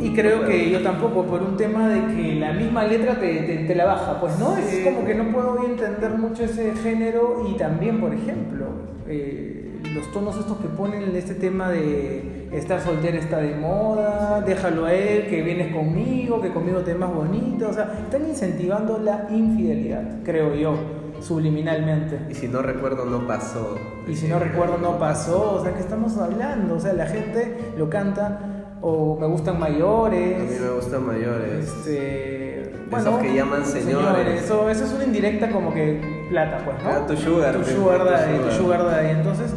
Y 0.04 0.14
creo 0.14 0.46
que 0.46 0.70
yo 0.70 0.82
tampoco, 0.82 1.24
por 1.24 1.42
un 1.42 1.56
tema 1.56 1.88
de 1.88 2.14
que 2.14 2.36
la 2.36 2.52
misma 2.52 2.84
letra 2.84 3.20
te, 3.20 3.64
te, 3.66 3.74
la 3.74 3.86
baja. 3.86 4.20
Pues 4.20 4.38
no, 4.38 4.58
es 4.58 4.84
como 4.84 5.06
que 5.06 5.16
no 5.16 5.32
puedo 5.32 5.66
entender 5.66 6.12
mucho 6.18 6.44
ese 6.44 6.74
género 6.76 7.48
y 7.50 7.56
también, 7.56 8.02
por 8.02 8.14
ejemplo, 8.14 8.66
eh, 9.08 9.80
los 9.96 10.12
tonos 10.12 10.38
estos 10.38 10.58
que 10.58 10.68
ponen 10.68 11.16
este 11.16 11.36
tema 11.36 11.72
de 11.72 12.50
estar 12.52 12.82
soltera 12.82 13.18
está 13.18 13.38
de 13.38 13.56
moda, 13.56 14.42
déjalo 14.42 14.86
a 14.86 14.94
él, 14.94 15.28
que 15.28 15.42
vienes 15.42 15.74
conmigo, 15.74 16.42
que 16.42 16.50
conmigo 16.50 16.80
te 16.80 16.94
más 16.96 17.14
bonito. 17.14 17.70
O 17.70 17.74
sea, 17.74 17.94
están 18.04 18.28
incentivando 18.28 19.00
la 19.00 19.28
infidelidad, 19.32 20.20
creo 20.26 20.54
yo 20.54 20.76
subliminalmente. 21.22 22.20
Y 22.30 22.34
si 22.34 22.50
no 22.50 22.62
recuerdo, 22.62 23.06
no 23.06 23.26
pasó. 23.26 23.78
Y 24.06 24.16
si 24.16 24.28
no 24.28 24.38
recuerdo, 24.38 24.78
no 24.78 25.00
pasó. 25.00 25.54
O 25.54 25.64
sea, 25.64 25.74
¿qué 25.74 25.80
estamos 25.80 26.18
hablando? 26.18 26.76
O 26.76 26.80
sea, 26.82 26.92
la 26.92 27.06
gente 27.06 27.58
lo 27.78 27.90
canta 27.90 28.53
o 28.84 29.16
me 29.20 29.26
gustan 29.28 29.60
mayores. 29.60 30.36
A 30.36 30.44
mí 30.44 30.60
me 30.60 30.70
gustan 30.72 31.08
mayores. 31.08 31.66
Este, 31.70 32.70
bueno, 32.90 33.10
Esos 33.10 33.22
que 33.22 33.34
llaman 33.34 33.66
señores. 33.66 34.44
Eso, 34.44 34.70
eso, 34.70 34.84
es 34.84 34.94
una 34.94 35.06
indirecta 35.06 35.50
como 35.50 35.74
que 35.74 36.02
plata, 36.30 36.60
pues, 36.66 36.84
¿no? 36.84 36.90
Ah, 36.90 37.08
tu 37.08 37.16
sugar. 37.16 37.56
Tu 37.56 37.64
sugar 37.64 38.04
daddy, 38.04 38.40
tu 38.40 38.52
sugar 38.52 38.84
daddy. 38.84 39.10
Entonces, 39.12 39.54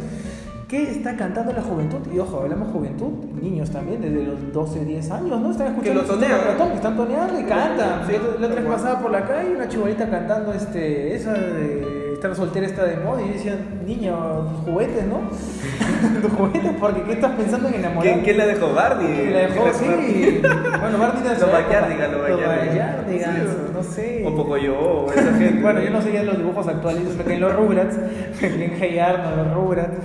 ¿Qué 0.67 0.91
está 0.91 1.15
cantando 1.15 1.53
la 1.53 1.61
juventud? 1.61 1.99
Y 2.13 2.19
ojo, 2.19 2.41
hablamos 2.41 2.73
juventud, 2.73 3.07
niños 3.41 3.71
también, 3.71 4.01
desde 4.01 4.21
los 4.25 4.51
12, 4.51 4.83
10 4.83 5.11
años, 5.11 5.39
¿no? 5.39 5.51
Están 5.51 5.67
escuchando. 5.67 6.01
Que 6.01 6.07
lo 6.07 6.13
tonean. 6.13 6.39
Que 6.57 6.75
están 6.75 6.97
toneando 6.97 7.39
y 7.39 7.43
cantan. 7.43 8.05
Sí, 8.05 8.13
la 8.39 8.47
otra 8.47 8.61
vez 8.61 8.69
pasaba 8.69 8.99
por 8.99 9.11
la 9.11 9.25
calle 9.25 9.55
una 9.55 9.69
chibolita 9.69 10.09
cantando 10.09 10.53
este, 10.53 11.15
esa 11.15 11.31
de 11.33 12.11
estar 12.15 12.35
soltera 12.35 12.65
está 12.65 12.83
de 12.83 12.97
moda 12.97 13.21
y 13.21 13.29
decían, 13.29 13.59
niño, 13.85 14.17
tus 14.49 14.73
juguetes, 14.73 15.05
¿no? 15.05 15.21
tus 16.21 16.31
juguetes, 16.33 16.71
porque 16.79 17.03
¿qué 17.03 17.13
estás 17.13 17.31
pensando 17.31 17.69
en 17.69 17.75
enamorar? 17.75 18.21
¿Quién, 18.23 18.37
la 18.37 18.45
dejó? 18.47 18.73
Barney. 18.73 19.29
La 19.29 19.39
dejó, 19.39 19.71
sí. 19.73 20.41
bueno, 20.81 20.97
Barney 20.97 21.23
no 21.23 21.29
Los 21.29 21.51
Backyardigans, 21.51 22.11
los 22.11 22.21
Backyardigans, 22.21 23.73
no 23.73 23.83
sé. 23.83 24.23
Un 24.25 24.35
poco 24.35 24.57
yo, 24.57 24.77
o 24.77 25.11
esa 25.13 25.33
gente. 25.37 25.61
bueno, 25.61 25.81
yo 25.81 25.91
no 25.91 26.01
seguía 26.01 26.23
los 26.23 26.37
dibujos 26.37 26.67
actuales, 26.67 27.03
me 27.15 27.23
quedé 27.23 27.35
en 27.35 27.41
los 27.41 27.55
Rugrats, 27.55 27.97
me 28.41 28.49
quedé 28.49 28.65
en 28.65 28.73
Hey 28.77 28.99
Arnold, 28.99 29.37
los 29.37 29.53
Rugrats. 29.53 29.97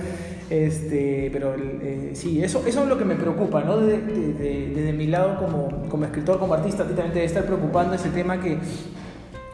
Este, 0.49 1.29
pero 1.31 1.55
eh, 1.55 2.11
sí, 2.13 2.43
eso, 2.43 2.63
eso 2.67 2.83
es 2.83 2.89
lo 2.89 2.97
que 2.97 3.05
me 3.05 3.15
preocupa, 3.15 3.63
¿no? 3.63 3.77
Desde 3.77 4.01
de, 4.01 4.83
de, 4.83 4.93
mi 4.93 5.07
lado 5.07 5.37
como, 5.37 5.87
como 5.89 6.05
escritor, 6.05 6.37
como 6.37 6.53
artista, 6.53 6.83
a 6.83 6.87
ti 6.87 6.93
también 6.93 7.13
te 7.13 7.19
debe 7.19 7.25
estar 7.25 7.45
preocupando 7.45 7.95
ese 7.95 8.09
tema 8.09 8.39
que 8.39 8.57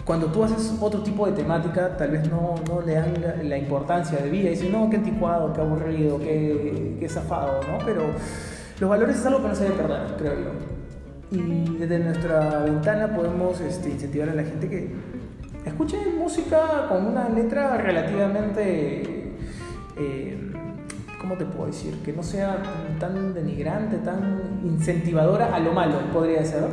cuando 0.04 0.28
tú 0.28 0.44
haces 0.44 0.76
otro 0.82 1.02
tipo 1.02 1.28
de 1.28 1.34
temática, 1.34 1.96
tal 1.96 2.10
vez 2.10 2.28
no, 2.30 2.56
no 2.68 2.82
le 2.82 2.94
dan 2.94 3.14
la, 3.44 3.58
importancia 3.58 4.18
de 4.18 4.30
vida 4.30 4.48
y 4.48 4.52
dicen, 4.54 4.72
no, 4.72 4.90
qué 4.90 4.98
anticuado, 4.98 5.54
qué 5.54 5.62
aburrido, 5.62 6.18
qué, 6.20 6.98
qué 7.00 7.08
zafado, 7.08 7.62
¿no? 7.62 7.78
Pero 7.86 8.02
los 8.80 8.90
valores 8.90 9.18
es 9.18 9.26
algo 9.28 9.44
que 9.44 9.48
no 9.50 9.56
se 9.56 9.66
debe 9.66 9.76
perder, 9.76 10.16
creo 10.18 10.34
yo. 10.34 11.38
Y 11.38 11.78
desde 11.78 12.00
nuestra 12.00 12.64
ventana 12.64 13.16
podemos 13.16 13.62
este, 13.62 13.92
incentivar 13.92 14.30
a 14.30 14.34
la 14.34 14.44
gente 14.44 14.68
que 14.68 14.90
escuche 15.64 15.98
música 16.18 16.88
con 16.90 17.06
una 17.06 17.30
letra 17.30 17.78
relativamente... 17.78 19.36
Eh, 19.96 20.49
¿cómo 21.30 21.38
te 21.38 21.46
puedo 21.46 21.68
decir? 21.68 21.94
Que 22.04 22.12
no 22.12 22.24
sea 22.24 22.58
tan 23.00 23.36
denigrante, 23.36 23.98
tan 23.98 24.42
incentivadora 24.64 25.54
a 25.54 25.60
lo 25.60 25.74
malo, 25.74 26.00
podría 26.12 26.44
ser. 26.44 26.64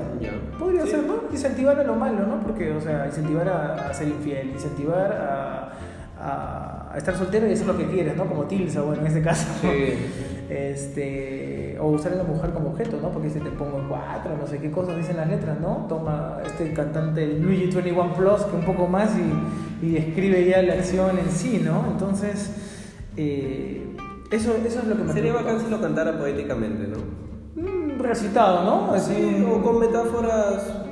Podría 0.58 0.86
ser, 0.86 1.04
¿no? 1.04 1.16
Incentivar 1.30 1.78
a 1.78 1.84
lo 1.84 1.94
malo, 1.94 2.26
¿no? 2.26 2.40
Porque, 2.40 2.72
o 2.72 2.80
sea, 2.80 3.04
incentivar 3.06 3.46
a, 3.50 3.92
ser 3.92 4.08
infiel, 4.08 4.52
incentivar 4.52 5.12
a, 5.12 5.72
a, 6.18 6.96
estar 6.96 7.14
soltero 7.14 7.46
y 7.46 7.52
hacer 7.52 7.66
lo 7.66 7.76
que 7.76 7.86
quieres, 7.86 8.16
¿no? 8.16 8.24
Como 8.24 8.44
Tilsa, 8.44 8.80
bueno, 8.80 9.02
en 9.02 9.08
ese 9.08 9.22
caso. 9.22 9.46
Este, 10.48 11.76
o 11.80 11.88
usar 11.88 12.12
a 12.12 12.14
la 12.14 12.22
mujer 12.22 12.50
como 12.50 12.68
objeto, 12.68 13.00
¿no? 13.02 13.10
Porque 13.10 13.30
si 13.30 13.40
te 13.40 13.50
pongo 13.50 13.84
cuatro, 13.88 14.36
no 14.40 14.46
sé 14.46 14.58
qué 14.58 14.70
cosas 14.70 14.96
dicen 14.96 15.16
las 15.16 15.28
letras, 15.28 15.58
¿no? 15.58 15.86
Toma 15.88 16.38
este 16.46 16.72
cantante 16.72 17.26
Luigi 17.26 17.66
21 17.66 18.14
Plus, 18.14 18.42
que 18.42 18.54
un 18.54 18.64
poco 18.64 18.86
más 18.86 19.10
y, 19.18 19.84
y 19.84 19.94
describe 19.94 20.46
ya 20.46 20.62
la 20.62 20.74
acción 20.74 21.18
en 21.18 21.28
sí, 21.32 21.60
¿no? 21.64 21.84
Entonces, 21.90 22.52
eh, 23.16 23.96
eso, 24.30 24.54
eso 24.66 24.78
es 24.80 24.84
lo 24.86 24.96
que 24.96 25.04
me 25.04 25.12
Sería 25.12 25.32
bacán 25.32 25.60
si 25.60 25.70
lo 25.70 25.80
cantara 25.80 26.18
poéticamente, 26.18 26.88
¿no? 26.88 26.98
Mm, 27.62 27.98
recitado, 28.00 28.64
¿no? 28.64 28.92
Así, 28.92 29.44
o 29.48 29.62
con 29.62 29.78
metáforas 29.78 30.86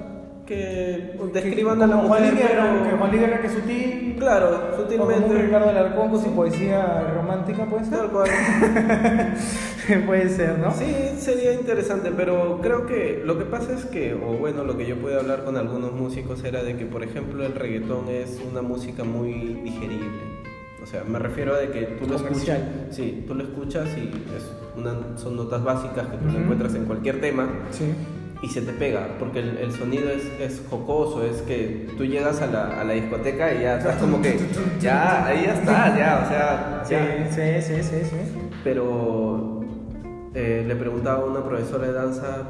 que 0.47 1.17
describan 1.33 1.83
a 1.83 1.87
la 1.87 1.97
mujer. 1.97 2.35
Pero... 2.37 2.91
Que 2.91 2.97
Juan 2.97 3.41
que 3.43 3.49
sutil. 3.49 4.17
Claro, 4.19 4.77
sutilmente. 4.77 5.35
O 5.35 5.39
Ricardo 5.39 5.71
Alarcón 5.71 6.11
con 6.11 6.23
su 6.23 6.35
poesía 6.35 7.13
romántica, 7.15 7.65
¿puede 7.67 7.85
ser? 7.85 7.99
Tal 7.99 8.11
cual. 8.11 8.31
puede 10.07 10.29
ser, 10.29 10.59
¿no? 10.59 10.73
Sí, 10.73 10.95
sería 11.19 11.53
interesante, 11.55 12.11
pero 12.17 12.61
creo 12.63 12.87
que 12.87 13.23
lo 13.25 13.39
que 13.39 13.45
pasa 13.45 13.75
es 13.75 13.85
que, 13.85 14.15
o 14.15 14.39
bueno, 14.39 14.65
lo 14.65 14.77
que 14.77 14.87
yo 14.87 14.97
pude 14.97 15.19
hablar 15.19 15.45
con 15.45 15.57
algunos 15.57 15.93
músicos 15.93 16.45
era 16.45 16.63
de 16.63 16.77
que, 16.77 16.87
por 16.87 17.03
ejemplo, 17.03 17.45
el 17.45 17.55
reggaetón 17.55 18.09
es 18.09 18.41
una 18.51 18.63
música 18.63 19.05
muy 19.05 19.33
digerible. 19.65 20.34
O 20.85 20.87
sea, 20.87 21.03
me 21.03 21.19
refiero 21.19 21.55
a 21.55 21.59
de 21.61 21.71
que 21.71 21.83
tú 21.99 22.07
lo 22.07 22.17
escuchas. 22.17 22.61
Sí, 22.91 23.25
tú 23.27 23.35
lo 23.35 23.43
escuchas 23.43 23.89
y 23.97 24.03
es 24.37 24.53
una, 24.77 25.17
son 25.17 25.35
notas 25.35 25.65
básicas 25.65 26.07
que 26.09 26.19
tú 26.19 26.29
encuentras 26.37 26.75
en 26.75 26.85
cualquier 26.85 27.23
tema. 27.23 27.49
Sí. 27.71 27.95
Y 28.43 28.49
se 28.49 28.61
te 28.61 28.73
pega, 28.73 29.17
porque 29.19 29.39
el, 29.39 29.57
el 29.57 29.73
sonido 29.73 30.11
es, 30.11 30.25
es, 30.39 30.63
jocoso, 30.69 31.25
es 31.25 31.41
que 31.41 31.89
tú 31.97 32.05
llegas 32.05 32.43
a 32.43 32.49
la, 32.49 32.79
a 32.79 32.85
la, 32.85 32.93
discoteca 32.93 33.55
y 33.55 33.63
ya 33.63 33.79
estás 33.79 33.97
como 33.97 34.21
que, 34.21 34.39
ya, 34.79 35.25
ahí 35.25 35.45
ya 35.47 35.55
está, 35.55 35.97
ya, 35.97 36.23
o 36.23 36.29
sea. 36.29 36.83
Sí, 37.31 37.63
sí, 37.63 37.83
sí, 37.83 38.01
sí, 38.05 38.17
Pero 38.63 39.65
eh, 40.35 40.65
le 40.69 40.77
preguntaba 40.77 41.23
a 41.23 41.25
una 41.25 41.43
profesora 41.43 41.87
de 41.87 41.93
danza, 41.95 42.43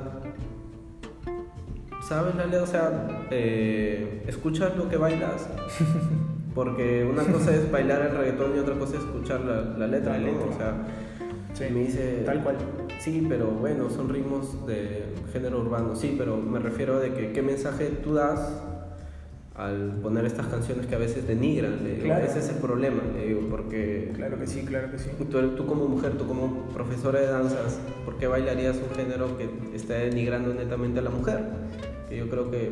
¿sabes, 2.02 2.34
Lale? 2.34 2.58
O 2.58 2.66
sea, 2.66 3.26
eh, 3.30 4.24
¿escuchas 4.26 4.76
lo 4.76 4.88
que 4.88 4.96
bailas? 4.96 5.48
Porque 6.54 7.04
una 7.04 7.24
cosa 7.24 7.54
es 7.54 7.70
bailar 7.70 8.02
el 8.02 8.16
reggaetón 8.16 8.56
y 8.56 8.60
otra 8.60 8.74
cosa 8.78 8.96
es 8.96 9.02
escuchar 9.02 9.40
la, 9.40 9.86
letra, 9.86 10.18
¿no? 10.18 10.30
O 10.30 10.56
sea, 10.56 11.68
me 11.70 11.80
dice... 11.80 12.22
Tal 12.24 12.42
cual. 12.42 12.56
Sí, 13.00 13.26
pero 13.28 13.46
bueno, 13.46 13.90
son 13.90 14.08
ritmos 14.08 14.66
de 14.66 15.04
género 15.32 15.60
urbano. 15.60 15.96
Sí, 15.96 16.14
pero 16.16 16.36
me 16.36 16.58
refiero 16.58 17.00
de 17.00 17.12
que 17.12 17.32
qué 17.32 17.42
mensaje 17.42 17.86
tú 18.02 18.14
das 18.14 18.62
al 19.54 20.00
poner 20.02 20.24
estas 20.24 20.48
canciones 20.48 20.86
que 20.86 20.96
a 20.96 20.98
veces 20.98 21.28
denigran. 21.28 21.78
Ese 21.86 22.40
es 22.40 22.48
el 22.48 22.56
problema, 22.56 23.02
le 23.14 23.26
digo, 23.26 23.42
porque... 23.50 24.10
Claro 24.14 24.38
que 24.38 24.46
sí, 24.46 24.62
claro 24.62 24.90
que 24.90 24.98
sí. 24.98 25.10
Tú, 25.16 25.24
tú, 25.26 25.66
como 25.66 25.86
mujer, 25.86 26.18
tú 26.18 26.26
como 26.26 26.64
profesora 26.74 27.20
de 27.20 27.26
danzas, 27.26 27.78
¿por 28.04 28.16
qué 28.18 28.26
bailarías 28.26 28.76
un 28.76 28.96
género 28.96 29.38
que 29.38 29.48
está 29.74 29.94
denigrando 29.94 30.52
netamente 30.54 30.98
a 30.98 31.02
la 31.02 31.10
mujer? 31.10 31.40
Que 32.14 32.20
yo 32.20 32.28
creo 32.28 32.48
que 32.48 32.70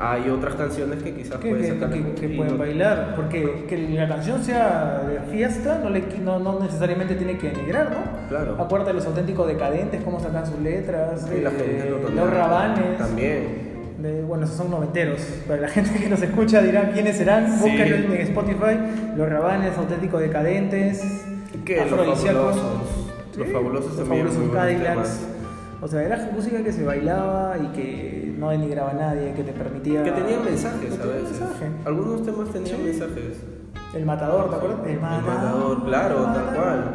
hay 0.00 0.28
otras 0.28 0.56
canciones 0.56 1.00
que 1.00 1.14
quizás 1.14 1.38
que, 1.38 2.14
que, 2.18 2.28
pueden 2.30 2.58
bailar, 2.58 3.14
porque 3.14 3.66
que 3.68 3.76
la 3.76 4.08
canción 4.08 4.42
sea 4.42 5.02
de 5.06 5.20
fiesta 5.30 5.78
no, 5.78 5.90
le, 5.90 6.02
no, 6.22 6.40
no 6.40 6.58
necesariamente 6.58 7.14
tiene 7.14 7.38
que 7.38 7.50
denigrar, 7.50 7.90
¿no? 7.90 8.28
Claro. 8.28 8.56
Acuérdate 8.60 8.90
de 8.90 8.94
los 8.94 9.06
auténticos 9.06 9.46
decadentes, 9.46 10.02
cómo 10.02 10.18
sacan 10.18 10.44
sus 10.44 10.58
letras, 10.58 11.22
la 11.30 11.50
gente 11.50 11.88
los 12.14 12.30
rabanes. 12.30 12.98
También. 12.98 14.24
bueno, 14.26 14.44
esos 14.44 14.56
son 14.56 14.70
noventeros. 14.72 15.20
Para 15.46 15.60
la 15.60 15.68
gente 15.76 16.00
que 16.00 16.08
nos 16.08 16.20
escucha 16.20 16.60
dirán 16.60 16.90
quiénes 16.92 17.16
serán. 17.16 17.56
Sí. 17.60 17.68
en 17.68 18.12
Spotify. 18.12 18.76
Los 19.16 19.28
rabanes, 19.28 19.78
auténticos 19.78 20.20
decadentes. 20.20 21.04
Que 21.64 21.76
los 21.76 21.90
fabulosos. 21.90 22.56
Los 23.36 23.48
fabulosos 23.48 23.96
también. 23.96 24.24
Los 24.24 24.34
fabulosos 24.34 24.56
Cadillacs. 24.56 25.34
O 25.84 25.86
sea, 25.86 26.02
era 26.02 26.30
música 26.34 26.64
que 26.64 26.72
se 26.72 26.82
bailaba 26.82 27.58
y 27.58 27.66
que 27.76 28.34
no 28.38 28.48
denigraba 28.48 28.92
a 28.92 28.94
nadie, 28.94 29.34
que 29.34 29.42
te 29.42 29.52
permitía. 29.52 30.02
Que 30.02 30.12
tenía 30.12 30.40
mensajes, 30.40 30.94
¿sabes? 30.94 31.24
Mensaje. 31.24 31.70
Algunos 31.84 32.24
temas 32.24 32.48
tenían 32.48 32.82
mensajes. 32.82 33.44
El 33.92 34.06
matador, 34.06 34.48
¿te 34.48 34.56
acuerdas? 34.56 34.78
El 34.86 34.98
matador, 34.98 35.84
claro, 35.84 36.24
tal 36.32 36.56
cual. 36.56 36.94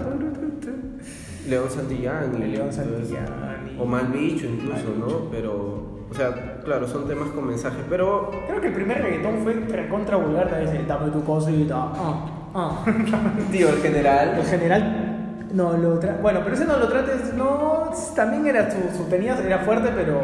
León 1.48 1.70
Santillán. 1.70 2.34
Y 2.42 2.48
León 2.48 2.74
Santillán. 2.74 3.78
O 3.80 3.86
Mal 3.86 4.08
Bicho, 4.08 4.48
incluso, 4.48 4.88
¿no? 4.98 5.30
Pero. 5.30 6.00
O 6.10 6.14
sea, 6.16 6.60
claro, 6.66 6.88
son 6.88 7.08
temas 7.08 7.30
con 7.30 7.46
mensajes, 7.46 7.86
pero. 7.88 8.32
Creo 8.48 8.60
que 8.60 8.68
el 8.70 8.74
primer 8.74 9.04
reggaetón 9.04 9.38
fue 9.44 9.54
recontra 9.54 10.18
vulgar, 10.18 10.50
tal 10.50 10.88
dame 10.88 11.12
tu 11.12 11.24
cosita. 11.24 11.76
Ah, 11.76 12.50
ah. 12.56 12.86
Tío, 13.52 13.70
el 13.70 13.82
general. 13.84 14.40
El 14.40 14.46
general 14.46 15.09
no 15.54 15.78
lo 15.78 16.00
bueno, 16.22 16.42
pero 16.44 16.56
ese 16.56 16.66
no 16.66 16.78
lo 16.78 16.88
trates, 16.88 17.34
no, 17.34 17.92
también 18.16 18.46
era 18.48 18.70
su, 18.70 18.98
su 18.98 19.04
tenía, 19.06 19.38
era 19.38 19.60
fuerte, 19.60 19.90
pero 19.96 20.20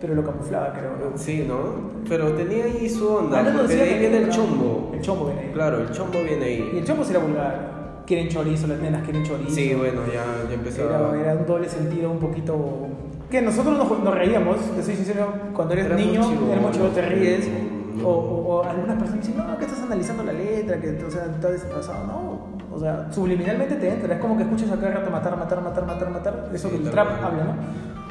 pero 0.00 0.14
lo 0.14 0.24
camuflaba, 0.24 0.72
creo. 0.72 0.92
¿no? 0.92 1.18
Sí, 1.18 1.44
¿no? 1.46 2.02
Pero 2.08 2.32
tenía 2.32 2.64
ahí 2.64 2.88
su 2.88 3.08
onda, 3.08 3.40
ah, 3.40 3.52
porque 3.56 3.74
de 3.74 3.82
ahí 3.82 3.98
viene 3.98 4.18
el 4.18 4.28
chombo. 4.28 4.92
El 4.94 5.00
chombo 5.00 5.26
viene 5.26 5.40
ahí. 5.42 5.50
Claro, 5.52 5.80
el 5.80 5.90
chombo 5.90 6.22
viene 6.22 6.44
ahí. 6.44 6.70
Y 6.74 6.78
el 6.78 6.84
chombo 6.84 7.04
será 7.04 7.20
vulgar. 7.20 8.02
Quieren 8.06 8.28
chorizo, 8.28 8.66
las 8.66 8.78
nenas 8.78 9.02
quieren 9.02 9.24
chorizo. 9.24 9.50
Sí, 9.50 9.74
bueno, 9.74 10.02
ya, 10.06 10.48
ya 10.48 10.54
empezaba. 10.54 11.10
Era, 11.16 11.32
era 11.32 11.34
un 11.34 11.46
doble 11.46 11.68
sentido 11.68 12.10
un 12.10 12.18
poquito... 12.18 12.88
Que 13.30 13.42
nosotros 13.42 13.76
nos, 13.76 13.98
nos 14.04 14.14
reíamos, 14.14 14.58
te 14.76 14.82
soy 14.84 14.94
sincero, 14.94 15.32
cuando 15.52 15.74
eres 15.74 15.90
niño, 15.96 16.22
era 16.52 16.60
mucho 16.60 16.86
te 16.90 17.02
ríes. 17.02 17.48
O, 18.04 18.08
o, 18.08 18.62
algunas 18.62 18.96
personas 18.96 19.26
dicen, 19.26 19.38
no, 19.38 19.58
que 19.58 19.64
estás 19.64 19.82
analizando 19.82 20.22
la 20.22 20.32
letra, 20.32 20.78
que 20.78 20.90
o 21.04 21.10
sea, 21.10 21.24
está 21.24 21.50
desfasado. 21.50 22.06
No, 22.06 22.55
o 22.76 22.78
sea, 22.78 23.08
subliminalmente 23.10 23.76
te 23.76 23.88
entra, 23.88 24.14
es 24.14 24.20
como 24.20 24.36
que 24.36 24.42
escuchas 24.42 24.70
a 24.70 24.76
cada 24.76 24.92
rato 24.96 25.10
matar, 25.10 25.34
matar, 25.34 25.62
matar, 25.62 25.86
matar, 25.86 26.10
matar, 26.10 26.50
eso 26.52 26.68
que 26.68 26.76
el 26.76 26.90
trap 26.90 27.08
habla, 27.24 27.44
¿no? 27.44 27.54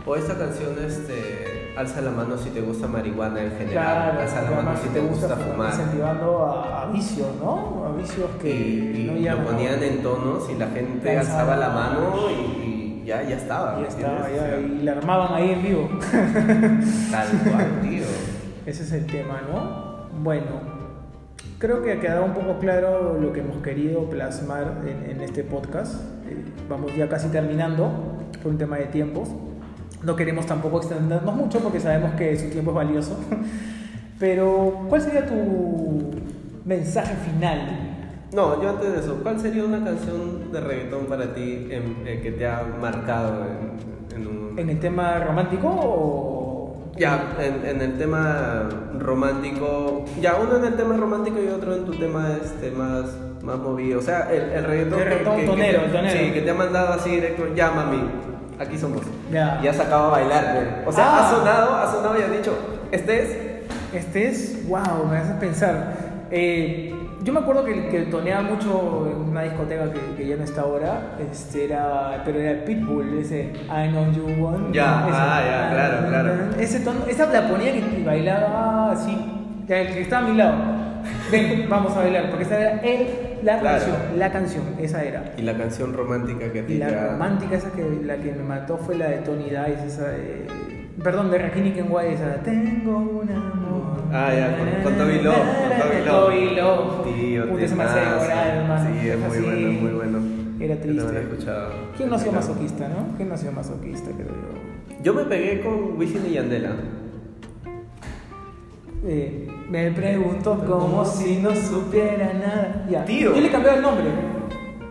O 0.08 0.16
esta 0.16 0.36
canción, 0.36 0.72
este, 0.84 1.74
alza 1.78 2.02
la 2.02 2.10
mano 2.10 2.36
si 2.36 2.50
te 2.50 2.62
gusta 2.62 2.88
marihuana 2.88 3.44
en 3.44 3.52
general, 3.52 4.14
claro, 4.14 4.22
alza 4.22 4.42
la 4.42 4.62
mano 4.62 4.78
si 4.82 4.90
te 4.90 5.00
gusta, 5.02 5.36
fumar. 5.36 5.70
Incentivando 5.72 6.46
a, 6.46 6.90
vicios, 6.92 7.28
¿no? 7.40 7.86
A 7.86 7.96
vicios 7.96 8.28
que 8.42 8.56
y, 8.56 9.24
lo 9.24 9.44
ponían 9.44 9.84
en 9.84 10.02
tonos 10.02 10.50
y 10.50 10.56
la 10.56 10.68
gente 10.68 11.16
alzaba 11.16 11.58
la 11.58 11.70
mano 11.70 12.32
y, 12.32 13.04
ya, 13.06 13.22
ya 13.22 13.36
estaba. 13.36 13.80
Ya 13.80 13.88
estaba, 13.88 14.28
ya, 14.32 14.58
y 14.58 14.82
la 14.82 14.94
armaban 14.94 15.32
ahí 15.32 15.52
en 15.52 15.62
vivo. 15.62 15.90
Tal 17.12 17.28
cual, 17.44 17.82
tío. 17.84 18.06
Ese 18.66 18.82
es 18.82 18.92
el 18.94 19.06
tema, 19.06 19.42
¿no? 19.48 20.22
Bueno, 20.24 20.75
Creo 21.66 21.82
que 21.82 21.94
ha 21.94 22.00
quedado 22.00 22.26
un 22.26 22.34
poco 22.36 22.60
claro 22.60 23.18
lo 23.20 23.34
que 23.34 23.40
hemos 23.40 23.58
querido 23.64 24.08
plasmar 24.08 24.84
en, 24.86 25.20
este 25.20 25.44
podcast. 25.44 25.96
Eh, 26.30 26.38
vamos 26.70 26.96
ya 26.96 27.10
casi 27.10 27.30
terminando 27.30 27.90
por 28.44 28.52
un 28.52 28.60
tema 28.60 28.78
de 28.78 28.86
tiempos. 28.86 29.30
No 30.04 30.16
queremos 30.16 30.46
tampoco 30.46 30.78
extendernos 30.78 31.36
mucho 31.36 31.58
porque 31.62 31.80
sabemos 31.80 32.12
que 32.12 32.38
su 32.38 32.52
tiempo 32.52 32.70
es 32.70 32.76
valioso. 32.76 33.20
Pero, 34.20 34.86
¿cuál 34.90 35.02
sería 35.02 35.26
tu 35.26 36.12
mensaje 36.66 37.16
final 37.16 37.96
No, 38.32 38.62
yo 38.62 38.70
antes 38.70 38.94
de 38.94 39.00
eso, 39.00 39.20
¿cuál 39.24 39.40
sería 39.40 39.66
una 39.66 39.84
canción 39.84 40.52
de 40.52 40.62
reggaetón 40.62 41.08
para 41.08 41.34
ti 41.34 41.66
eh, 41.72 42.20
que 42.22 42.32
te 42.32 42.46
ha 42.46 42.62
marcado 42.80 43.44
en, 44.16 44.28
un... 44.28 44.60
¿En 44.60 44.70
el 44.70 44.80
tema 44.80 45.18
romántico 45.18 45.68
o...? 45.68 46.35
Ya, 46.98 47.36
en, 47.40 47.82
el 47.82 47.98
tema 47.98 48.70
romántico, 48.98 50.06
ya 50.22 50.36
uno 50.36 50.58
en 50.58 50.66
el 50.66 50.76
tema 50.76 50.96
romántico 50.96 51.38
y 51.44 51.48
otro 51.48 51.76
en 51.76 51.86
tu 51.86 51.94
tema 51.94 52.38
este, 52.42 52.72
más, 52.72 53.06
más 53.42 53.58
movido. 53.58 54.00
O 54.00 54.02
sea, 54.02 54.30
el, 54.32 54.52
el 54.52 54.64
reggaetón, 54.64 55.00
el 55.00 55.06
reggaetón 55.06 55.36
que, 55.38 55.46
tonero, 55.46 55.82
que, 55.82 55.90
tonero. 55.90 56.20
Sí, 56.20 56.32
que 56.32 56.42
te 56.42 56.52
ha 56.52 56.54
mandado 56.54 56.94
así 56.94 57.10
directo, 57.10 57.54
ya 57.54 57.72
mami, 57.72 58.10
aquí 58.60 58.78
somos. 58.78 59.02
Ya. 59.32 59.60
Y 59.62 59.68
has 59.68 59.80
acabado 59.80 60.16
a 60.16 60.20
bailar. 60.20 60.84
O 60.86 60.92
sea, 60.92 61.06
ha 61.06 61.28
ah. 61.28 61.36
sonado, 61.36 61.76
ha 61.76 61.92
sonado 61.92 62.20
y 62.20 62.24
has 62.24 62.32
dicho, 62.32 62.58
este 62.92 63.24
es... 63.24 63.46
Este 63.94 64.28
es, 64.28 64.68
wow, 64.68 65.06
me 65.10 65.18
hace 65.18 65.34
pensar. 65.36 65.94
Eh, 66.30 66.94
yo 67.26 67.34
me 67.34 67.40
acuerdo 67.40 67.66
que, 67.66 67.88
que 67.88 68.02
toneaba 68.04 68.44
mucho 68.44 69.10
en 69.12 69.30
una 69.32 69.42
discoteca 69.42 69.92
que, 69.92 70.00
que, 70.16 70.28
ya 70.28 70.36
no 70.38 70.44
está 70.44 70.62
ahora, 70.62 71.16
este 71.20 71.66
era, 71.66 72.22
pero 72.24 72.40
era 72.40 72.64
Pitbull, 72.64 73.18
ese 73.18 73.52
I 73.68 73.90
know 73.90 74.12
you 74.12 74.28
want. 74.44 74.72
Ya, 74.72 75.06
ah, 75.08 75.42
ya, 75.44 75.74
claro, 75.74 76.08
claro. 76.08 76.32
Ese 76.60 76.82
tono, 76.82 77.00
esa 77.08 77.26
la 77.34 77.50
ponía 77.50 77.76
y 77.76 78.04
bailaba 78.06 78.92
así, 78.92 79.18
el 79.68 79.88
que 79.88 80.02
estaba 80.02 80.28
a 80.28 80.30
mi 80.30 80.38
lado. 80.38 80.56
Ven, 81.32 81.66
vamos 81.68 81.94
a 81.98 82.02
bailar, 82.02 82.30
porque 82.30 82.44
esa 82.44 82.60
era 82.62 82.82
él, 82.82 83.08
la 83.44 83.62
canción, 83.62 83.96
la 84.18 84.32
canción, 84.32 84.64
esa 84.80 85.04
era. 85.04 85.34
Y 85.38 85.42
la 85.42 85.58
canción 85.58 85.94
romántica 85.94 86.52
que 86.52 86.64
te 86.64 86.78
La 86.78 87.12
romántica 87.12 87.56
esa 87.56 87.72
que 87.72 87.84
la 88.04 88.18
que 88.18 88.32
me 88.32 88.44
mató 88.44 88.78
fue 88.78 88.96
la 88.96 89.10
de 89.10 89.18
Tony 89.18 89.46
Dice, 89.46 89.88
esa 89.88 90.08
de 90.10 90.46
Perdón, 91.04 91.30
de 91.30 91.38
Rakini 91.38 91.72
Kenway, 91.72 92.14
esa. 92.14 92.36
Tengo 92.42 92.98
un 93.00 93.30
amor. 93.30 94.04
Ah, 94.14 94.34
ya, 94.34 94.58
con, 94.58 94.84
con 94.84 94.98
Toby 94.98 95.22
Love. 95.22 95.36
Con 95.36 96.06
Toby 96.06 96.56
Love. 96.56 97.04
Tío, 97.04 97.50
Puta, 97.50 97.68
se 97.68 97.76
me 97.76 97.84
hace 97.84 98.00
llorar, 98.00 98.88
Sí, 99.02 99.10
es 99.10 99.20
muy 99.20 99.40
bueno, 99.40 99.82
muy 99.82 99.92
bueno. 99.92 100.20
Era 100.60 100.76
triste. 100.78 101.04
¿Quién 101.98 102.10
no 102.10 102.16
ha 102.16 102.20
sido 102.20 102.32
masoquista, 102.32 102.88
no? 102.88 103.16
¿Quién 103.18 103.28
no 103.28 103.36
ha 103.36 103.38
sido 103.38 103.52
masoquista, 103.52 104.10
creo 104.12 104.28
yo? 104.28 105.04
Yo 105.04 105.14
me 105.14 105.26
pegué 105.26 105.62
con 105.62 105.98
Wisin 105.98 106.26
y 106.28 106.34
Yandela. 106.34 106.72
Eh, 109.08 109.48
me 109.70 109.92
pregunto 109.92 110.64
como 110.66 111.06
si 111.06 111.38
no 111.38 111.56
supiera 111.56 112.34
nada. 112.34 112.86
Ya. 112.90 113.06
Tío. 113.06 113.36
Yo 113.36 113.42
le 113.42 113.50
cambié 113.50 113.76
el 113.76 113.82
nombre. 113.82 114.06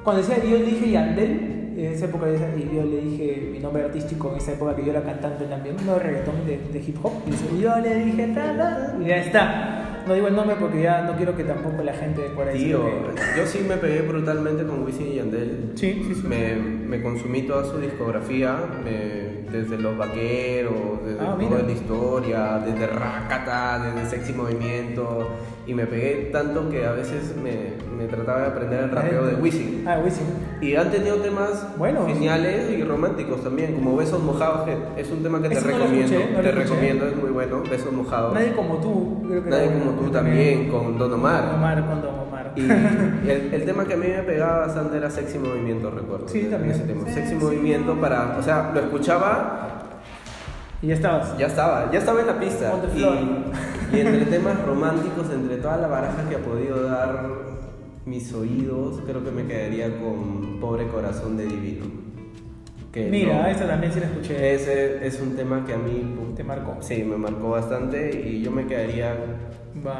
Cuando 0.03 0.23
decía, 0.23 0.43
yo 0.45 0.59
dije 0.59 0.91
Yandel 0.91 1.55
en 1.77 1.93
esa 1.93 2.05
época 2.05 2.27
y 2.29 2.75
yo 2.75 2.83
le 2.85 3.01
dije 3.01 3.49
mi 3.53 3.59
nombre 3.59 3.85
artístico 3.85 4.31
en 4.31 4.37
esa 4.37 4.53
época 4.53 4.77
que 4.77 4.85
yo 4.85 4.93
era 4.93 5.03
cantante 5.03 5.45
también, 5.47 5.77
no 5.85 5.95
de 5.95 5.99
reggaetón, 5.99 6.47
de, 6.47 6.79
hip 6.79 6.97
hop, 7.03 7.13
y 7.27 7.61
yo 7.61 7.77
le 7.81 8.05
dije 8.05 8.33
y 9.01 9.05
ya 9.07 9.17
está. 9.17 9.84
No 10.07 10.15
digo 10.15 10.29
el 10.29 10.37
nombre 10.37 10.57
porque 10.61 10.83
ya 10.83 11.03
no 11.03 11.17
quiero 11.17 11.35
que 11.35 11.45
tampoco 11.45 11.83
la 11.83 11.95
gente 11.95 12.23
por 12.35 12.47
ahí 12.47 12.65
Tío, 12.65 12.81
yo 13.37 13.47
sí 13.47 13.65
me 13.67 13.77
pegué 13.77 14.03
brutalmente 14.03 14.65
con 14.65 14.85
Wisin 14.85 15.09
y 15.09 15.15
Yandel. 15.15 15.73
Sí, 15.75 16.03
sí, 16.07 16.15
sí. 16.15 16.27
Me, 16.27 16.57
me 16.57 17.03
consumí 17.03 17.43
toda 17.43 17.65
su 17.65 17.79
discografía, 17.79 18.57
desde 19.51 19.79
Los 19.79 19.97
Vaqueros, 19.97 21.05
desde 21.05 21.21
ah, 21.21 21.37
toda 21.41 21.63
la 21.63 21.73
historia, 21.73 22.63
desde 22.65 22.87
Rakata, 22.87 23.93
desde 23.95 24.11
Sexy 24.11 24.33
Movimiento 24.33 25.31
y 25.67 25.75
me 25.75 25.87
pegué 25.87 26.31
tanto 26.31 26.69
que 26.69 26.85
a 26.85 26.93
veces 26.93 27.35
me, 27.37 27.75
me 27.97 28.07
trataba 28.07 28.41
de 28.43 28.47
aprender 28.49 28.85
el 28.85 28.91
rapeo 28.91 29.27
de 29.27 29.35
Wisin. 29.37 29.85
Ah, 29.87 30.01
Wisin. 30.05 30.27
Y 30.61 30.77
han 30.77 30.91
tenido 30.91 31.17
temas 31.17 31.67
geniales 32.07 32.71
y 32.71 32.83
románticos 32.83 33.43
también, 33.43 33.75
como 33.75 33.97
Besos 33.97 34.23
Mojados, 34.23 34.69
que 34.69 35.01
es 35.01 35.11
un 35.11 35.23
tema 35.23 35.41
que 35.41 35.49
te 35.49 35.61
recomiendo. 35.61 36.19
te 36.43 36.53
recomiendo, 36.53 37.07
es 37.07 37.17
muy 37.17 37.31
bueno, 37.31 37.63
Besos 37.69 37.93
Mojados. 37.93 38.35
Nadie 38.35 38.53
como 38.53 38.77
tú, 38.77 39.25
creo 39.27 39.45
que 39.45 39.51
Nadie 39.51 39.73
como 39.73 39.93
tú 39.93 40.11
también, 40.11 40.69
con 40.69 40.99
Don 40.99 41.13
Omar. 41.15 41.47
Don 41.47 41.55
Omar, 41.55 41.87
con 41.87 42.03
Don 42.03 42.19
Omar. 42.21 42.53
Y 42.57 42.61
el, 43.31 43.55
el, 43.55 43.65
tema 43.65 43.85
que 43.85 43.95
a 43.95 43.97
mí 43.97 44.07
me 44.07 44.23
pegaba 44.23 44.67
bastante 44.67 44.99
era 44.99 45.11
Sexy 45.11 45.39
Movimiento, 45.39 45.91
recuerdo. 45.91 46.29
Sí, 46.29 46.47
también. 46.51 46.73
Ese 46.75 46.85
tema. 46.85 47.09
Sexy 47.09 47.35
Movimiento 47.37 47.95
para, 48.01 48.37
o 48.39 48.43
sea, 48.43 48.71
lo 48.75 48.81
escuchaba 48.81 49.85
y 50.85 50.89
ya 50.89 50.95
estabas. 50.95 51.39
Ya 51.39 51.47
estaba, 51.47 51.91
ya 51.91 51.99
estaba 51.99 52.21
en 52.21 52.27
la 52.27 52.39
pista. 52.39 52.75
Y, 52.95 53.01
y, 53.93 54.01
entre 54.01 54.25
temas 54.27 54.65
románticos, 54.65 55.31
entre 55.33 55.57
toda 55.57 55.77
la 55.77 55.89
baraja 55.89 56.29
que 56.29 56.37
ha 56.37 56.43
podido 56.43 56.83
dar 56.83 57.29
mis 58.07 58.33
oídos, 58.33 59.01
creo 59.07 59.25
que 59.25 59.31
me 59.31 59.47
quedaría 59.47 59.99
con 59.99 60.61
Pobre 60.61 60.87
Corazón 60.89 61.37
de 61.37 61.47
Divino. 61.47 61.87
Que 62.93 63.09
Mira, 63.11 63.51
esa 63.51 63.67
también 63.67 63.93
sí 63.93 63.99
la 63.99 64.07
escuché. 64.07 64.55
Ese 64.55 65.05
es 65.05 65.21
un 65.21 65.35
tema 65.35 65.65
que 65.67 65.75
a 65.75 65.79
mí... 65.79 66.15
¿Te 66.37 66.45
marcó? 66.45 66.77
Sí, 66.81 67.03
me 67.03 67.17
marcó 67.17 67.51
bastante 67.51 68.29
y 68.29 68.43
yo 68.43 68.51
me 68.53 68.67
quedaría... 68.67 69.17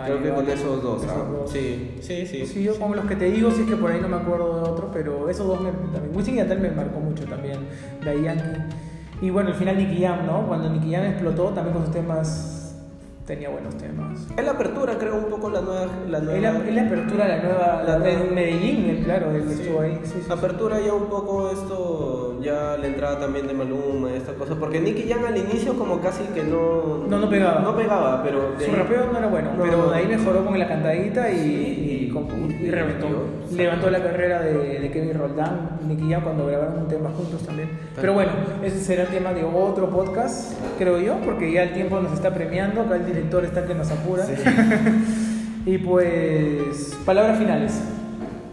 creo 0.05 0.23
que 0.23 0.31
con 0.31 0.49
esos 0.49 0.83
dos, 0.83 1.05
¿ah? 1.09 1.25
Sí, 1.47 1.97
sí, 2.01 2.27
sí. 2.27 2.47
Sí, 2.47 2.63
yo 2.63 2.79
con 2.79 2.95
los 2.95 3.07
que 3.07 3.17
te 3.17 3.31
digo, 3.31 3.51
sí 3.51 3.63
es 3.63 3.69
que 3.69 3.77
por 3.77 3.91
ahí 3.91 4.01
no 4.01 4.09
me 4.09 4.17
acuerdo 4.17 4.63
de 4.63 4.71
otro, 4.71 4.91
pero 4.93 5.29
esos 5.29 5.47
dos 5.47 5.61
me, 5.61 5.71
también. 5.71 6.15
Wisin 6.15 6.35
y 6.35 6.37
Yandel 6.39 6.61
me 6.61 6.71
marcó 6.71 7.01
mucho 7.01 7.25
también. 7.25 7.59
De 8.05 8.23
Yankee. 8.23 8.63
Y 9.21 9.31
bueno, 9.31 9.51
al 9.51 9.55
final 9.57 9.77
Nicky 9.77 10.03
Jam, 10.03 10.27
¿no? 10.27 10.47
Cuando 10.47 10.69
Nicky 10.71 10.93
Jam 10.93 11.05
explotó, 11.05 11.49
también 11.51 11.75
con 11.75 11.87
sus 11.87 11.95
temas 11.95 12.64
tenía 13.27 13.49
buenos 13.49 13.77
temas. 13.77 14.27
Es 14.37 14.45
la 14.45 14.53
apertura, 14.53 14.99
creo, 14.99 15.17
un 15.17 15.31
poco 15.31 15.49
la 15.51 15.61
nueva. 15.61 15.87
La 16.09 16.21
nueva... 16.21 16.59
Es, 16.67 16.75
la, 16.75 16.83
apertura 16.83 17.29
la 17.29 17.43
nueva. 17.43 17.83
La, 17.87 17.99
Medellín, 17.99 19.03
claro, 19.05 19.31
el 19.31 19.45
que 19.47 19.53
estuvo 19.55 19.81
ahí. 19.81 19.99
Sí, 20.05 20.21
apertura 20.31 20.81
ya 20.81 20.93
un 20.93 21.07
poco 21.07 21.51
esto, 21.51 22.41
ya 22.43 22.77
la 22.77 22.87
entrada 22.87 23.21
también 23.21 23.47
de 23.47 23.55
Maluma, 23.55 24.13
esta 24.13 24.35
cosa. 24.35 24.55
Porque 24.57 24.81
Nicky 24.81 25.09
Jam 25.09 25.25
al 25.25 25.37
inicio, 25.37 25.75
como 25.79 26.01
casi 26.01 26.25
que 26.35 26.43
no. 26.43 27.07
No, 27.09 27.19
no 27.19 27.31
pegaba. 27.31 27.61
No 27.61 27.77
pegaba, 27.77 28.23
pero. 28.23 28.55
Su 28.59 28.73
rapeo 28.73 29.07
no 29.11 29.19
era 29.19 29.29
bueno, 29.29 29.51
pero 29.61 29.91
de 29.91 29.97
ahí 29.97 30.07
mejoró 30.07 30.45
con 30.45 30.59
la 30.59 30.69
cantadita 30.69 31.31
y, 31.31 32.05
y, 32.05 32.11
reventó. 32.71 33.09
Levantó 33.53 33.91
la 33.91 34.03
carrera 34.03 34.43
de, 34.43 34.81
de, 34.81 34.91
Kevin 34.91 35.19
Roldán, 35.19 35.79
Nicky 35.87 36.11
Jam, 36.11 36.23
cuando 36.23 36.47
grabaron 36.47 36.83
un 36.83 36.89
tema 36.89 37.11
juntos 37.11 37.43
también. 37.45 37.69
Pero 37.97 38.15
bueno, 38.15 38.33
ese 38.63 38.81
será 38.81 39.07
tema 39.07 39.33
de 39.33 39.45
otro 39.45 39.91
podcast, 39.91 40.55
creo 40.79 40.99
yo, 40.99 41.19
porque 41.25 41.53
ya 41.53 41.65
el 41.65 41.73
tiempo 41.73 42.01
nos 42.01 42.13
está 42.13 42.35
premiando. 42.35 42.83
Acá 42.83 42.97
el 42.97 43.07
director 43.07 43.45
está 43.45 43.67
que 43.67 43.75
nos 43.75 43.91
apura. 43.91 44.25
y 45.67 45.79
pues, 45.79 46.97
palabras 47.05 47.39
finales. 47.39 47.81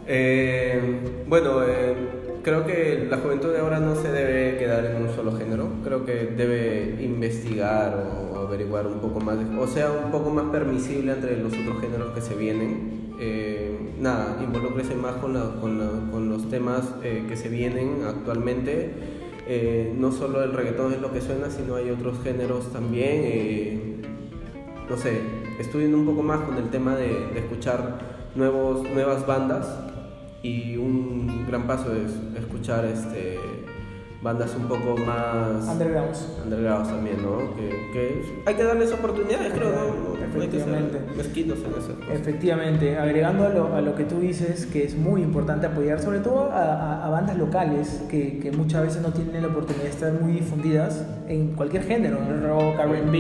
Eh, 0.08 1.00
bueno, 1.28 1.63
eh, 1.63 1.95
creo 2.43 2.65
que 2.65 3.08
la 3.10 3.17
juventud 3.17 3.52
de 3.52 3.60
ahora 3.60 3.80
no 3.80 3.95
se 3.95 4.12
debe 4.12 4.58
quedar 4.58 4.86
en 4.86 5.04
un 5.04 5.15
solo 5.15 5.38
género. 5.38 5.69
Creo 5.84 6.06
que 6.06 6.34
debe 6.36 6.97
investigar 7.02 7.95
o 7.95 8.39
averiguar 8.39 8.88
un 8.88 9.00
poco 9.00 9.19
más, 9.19 9.38
o 9.58 9.67
sea, 9.67 9.91
un 9.91 10.12
poco 10.12 10.30
más 10.30 10.45
permisible 10.52 11.13
entre 11.13 11.38
los 11.38 11.54
otros 11.54 11.82
géneros 11.82 12.13
que 12.13 12.21
se 12.21 12.36
vienen. 12.36 13.01
Eh, 13.24 13.78
nada, 14.00 14.40
involúcrese 14.44 14.96
más 14.96 15.18
con, 15.18 15.34
los 15.34 16.50
temas 16.50 16.86
que 17.02 17.38
se 17.38 17.50
vienen 17.50 18.02
actualmente. 18.08 18.92
no 19.96 20.12
solo 20.12 20.44
el 20.44 20.54
reggaetón 20.54 20.94
es 20.94 21.02
lo 21.02 21.14
que 21.14 21.22
suena, 21.22 21.52
sino 21.52 21.76
hay 21.76 21.92
otros 21.92 22.22
géneros 22.24 22.74
también 22.74 23.92
no 24.92 24.98
sé, 24.98 25.22
estudien 25.58 25.96
un 25.96 26.06
poco 26.06 26.22
más 26.22 26.42
con 26.42 26.58
el 26.58 26.70
tema 26.70 26.98
de, 26.98 27.40
escuchar 27.40 28.00
nuevos, 28.36 28.84
nuevas 28.90 29.26
bandas 29.26 29.66
y 30.44 30.76
un 30.76 31.46
gran 31.48 31.66
paso 31.66 31.96
es 31.96 32.12
escuchar 32.38 32.84
este 32.84 33.40
bandas 34.22 34.56
un 34.56 34.68
poco 34.68 34.96
más 34.98 35.68
undergrounds. 35.68 36.28
undergrounds 36.44 36.90
también 36.90 37.18
no 37.24 37.56
que, 37.56 38.22
hay 38.46 38.56
que 38.56 38.64
darles 38.64 38.92
oportunidades 38.94 39.52
creo 39.54 39.72
no, 39.72 40.42
hay 40.42 40.48
que 40.48 40.60
ser 40.60 41.02
mezquinos 41.18 41.60
en 41.60 41.72
eso. 41.72 41.98
Efectivamente. 42.12 42.98
Agregando 42.98 43.46
a 43.46 43.50
lo, 43.50 43.76
a 43.76 43.82
lo, 43.82 43.96
que 43.96 44.06
tú 44.06 44.20
dices 44.20 44.66
que 44.66 44.86
es 44.86 44.96
muy 44.96 45.22
importante 45.22 45.68
apoyar 45.68 46.00
sobre 46.00 46.20
todo 46.20 46.52
a, 46.52 47.06
a, 47.06 47.10
bandas 47.10 47.38
locales 47.38 48.04
que, 48.10 48.40
que, 48.40 48.52
muchas 48.52 48.84
veces 48.84 49.02
no 49.02 49.12
tienen 49.12 49.42
la 49.42 49.50
oportunidad 49.50 49.84
de 49.84 49.90
estar 49.90 50.14
muy 50.14 50.34
difundidas 50.34 51.06
en 51.28 51.54
cualquier 51.54 51.84
género 51.84 52.20
rock 52.42 52.80
R&B 52.80 53.18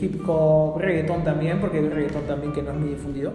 hip 0.00 0.26
hop 0.26 0.78
reggaetón 0.78 1.22
también 1.24 1.60
porque 1.60 1.78
hay 1.78 1.88
reggaetón 1.88 2.22
también 2.22 2.52
que 2.52 2.62
no 2.62 2.70
es 2.70 2.76
muy 2.78 2.90
difundido 2.90 3.32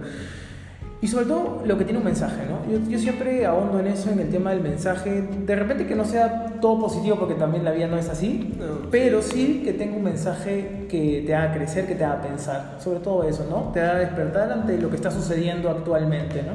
y 1.00 1.08
sobre 1.08 1.28
todo 1.28 1.62
lo 1.64 1.78
que 1.78 1.84
tiene 1.84 2.00
un 2.00 2.06
mensaje, 2.06 2.44
¿no? 2.50 2.72
Yo, 2.72 2.90
yo, 2.90 2.98
siempre 2.98 3.46
ahondo 3.46 3.80
en 3.80 3.86
eso, 3.86 4.10
en 4.10 4.20
el 4.20 4.30
tema 4.30 4.50
del 4.50 4.62
mensaje. 4.62 5.22
De 5.46 5.56
repente 5.56 5.86
que 5.86 5.96
no 5.96 6.04
sea 6.06 6.56
todo 6.60 6.80
positivo, 6.80 7.18
porque 7.18 7.36
también 7.36 7.64
la 7.64 7.72
vida 7.72 7.86
no 7.86 7.98
es 7.98 8.10
así, 8.10 8.58
pero 8.90 9.22
sí 9.22 9.62
que 9.64 9.74
tenga 9.74 9.96
un 9.96 10.04
mensaje 10.04 10.88
que 10.90 11.24
te 11.26 11.36
haga 11.36 11.54
crecer, 11.54 11.86
que 11.86 11.94
te 11.94 12.04
haga 12.04 12.24
pensar. 12.24 12.78
Sobre 12.80 13.00
todo 13.00 13.24
eso, 13.28 13.46
¿no? 13.48 13.72
Te 13.74 13.82
haga 13.82 14.00
despertar 14.00 14.52
ante 14.52 14.80
lo 14.80 14.90
que 14.90 14.96
está 14.96 15.12
sucediendo 15.12 15.70
actualmente, 15.70 16.42
¿no? 16.42 16.54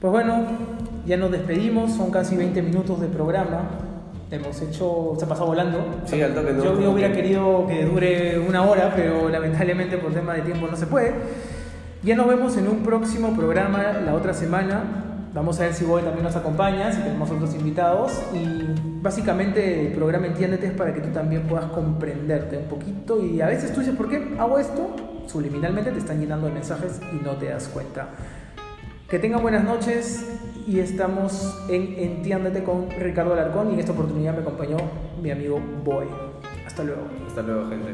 Pues 0.00 0.12
bueno, 0.12 0.44
ya 1.04 1.16
nos 1.16 1.32
despedimos, 1.32 1.92
son 1.94 2.12
casi 2.12 2.36
20 2.36 2.62
minutos 2.62 3.00
de 3.00 3.08
programa. 3.08 3.70
Hemos 4.30 4.60
hecho, 4.62 5.14
se 5.18 5.24
ha 5.24 5.28
pasado 5.28 5.48
volando. 5.48 5.78
Sí, 6.04 6.22
al 6.22 6.32
toque 6.32 6.52
no. 6.52 6.62
Yo, 6.62 6.80
yo 6.80 6.92
hubiera 6.92 7.12
querido 7.12 7.66
que 7.66 7.84
dure 7.84 8.38
una 8.38 8.62
hora, 8.62 8.92
pero 8.94 9.28
lamentablemente 9.28 9.98
por 9.98 10.14
tema 10.14 10.34
de 10.34 10.42
tiempo 10.42 10.68
no 10.68 10.76
se 10.76 10.86
puede. 10.86 11.12
Ya 12.02 12.16
nos 12.16 12.26
vemos 12.26 12.56
en 12.56 12.66
un 12.66 12.82
próximo 12.82 13.32
programa 13.36 13.92
la 14.04 14.14
otra 14.14 14.34
semana. 14.34 14.82
Vamos 15.32 15.60
a 15.60 15.64
ver 15.64 15.72
si 15.72 15.84
Boy 15.84 16.02
también 16.02 16.24
nos 16.24 16.34
acompaña, 16.34 16.92
si 16.92 17.00
tenemos 17.00 17.30
otros 17.30 17.54
invitados. 17.54 18.20
Y 18.34 18.74
básicamente 19.00 19.86
el 19.86 19.92
programa 19.92 20.26
Entiéndete 20.26 20.66
es 20.66 20.72
para 20.72 20.92
que 20.92 21.00
tú 21.00 21.10
también 21.10 21.42
puedas 21.42 21.66
comprenderte 21.66 22.58
un 22.58 22.64
poquito. 22.64 23.24
Y 23.24 23.40
a 23.40 23.46
veces 23.46 23.72
tú 23.72 23.80
dices, 23.80 23.94
¿por 23.94 24.08
qué 24.08 24.34
hago 24.36 24.58
esto? 24.58 24.96
Subliminalmente 25.28 25.92
te 25.92 25.98
están 25.98 26.18
llenando 26.18 26.48
de 26.48 26.54
mensajes 26.54 27.00
y 27.12 27.24
no 27.24 27.36
te 27.36 27.50
das 27.50 27.68
cuenta. 27.68 28.08
Que 29.08 29.20
tengan 29.20 29.40
buenas 29.40 29.62
noches 29.62 30.26
y 30.66 30.80
estamos 30.80 31.56
en 31.68 31.94
Entiéndete 31.98 32.64
con 32.64 32.90
Ricardo 32.90 33.34
Alarcón 33.34 33.70
y 33.70 33.74
en 33.74 33.80
esta 33.80 33.92
oportunidad 33.92 34.34
me 34.34 34.40
acompañó 34.40 34.76
mi 35.22 35.30
amigo 35.30 35.60
Boy. 35.84 36.06
Hasta 36.66 36.82
luego. 36.82 37.02
Hasta 37.28 37.42
luego, 37.42 37.68
gente. 37.68 37.92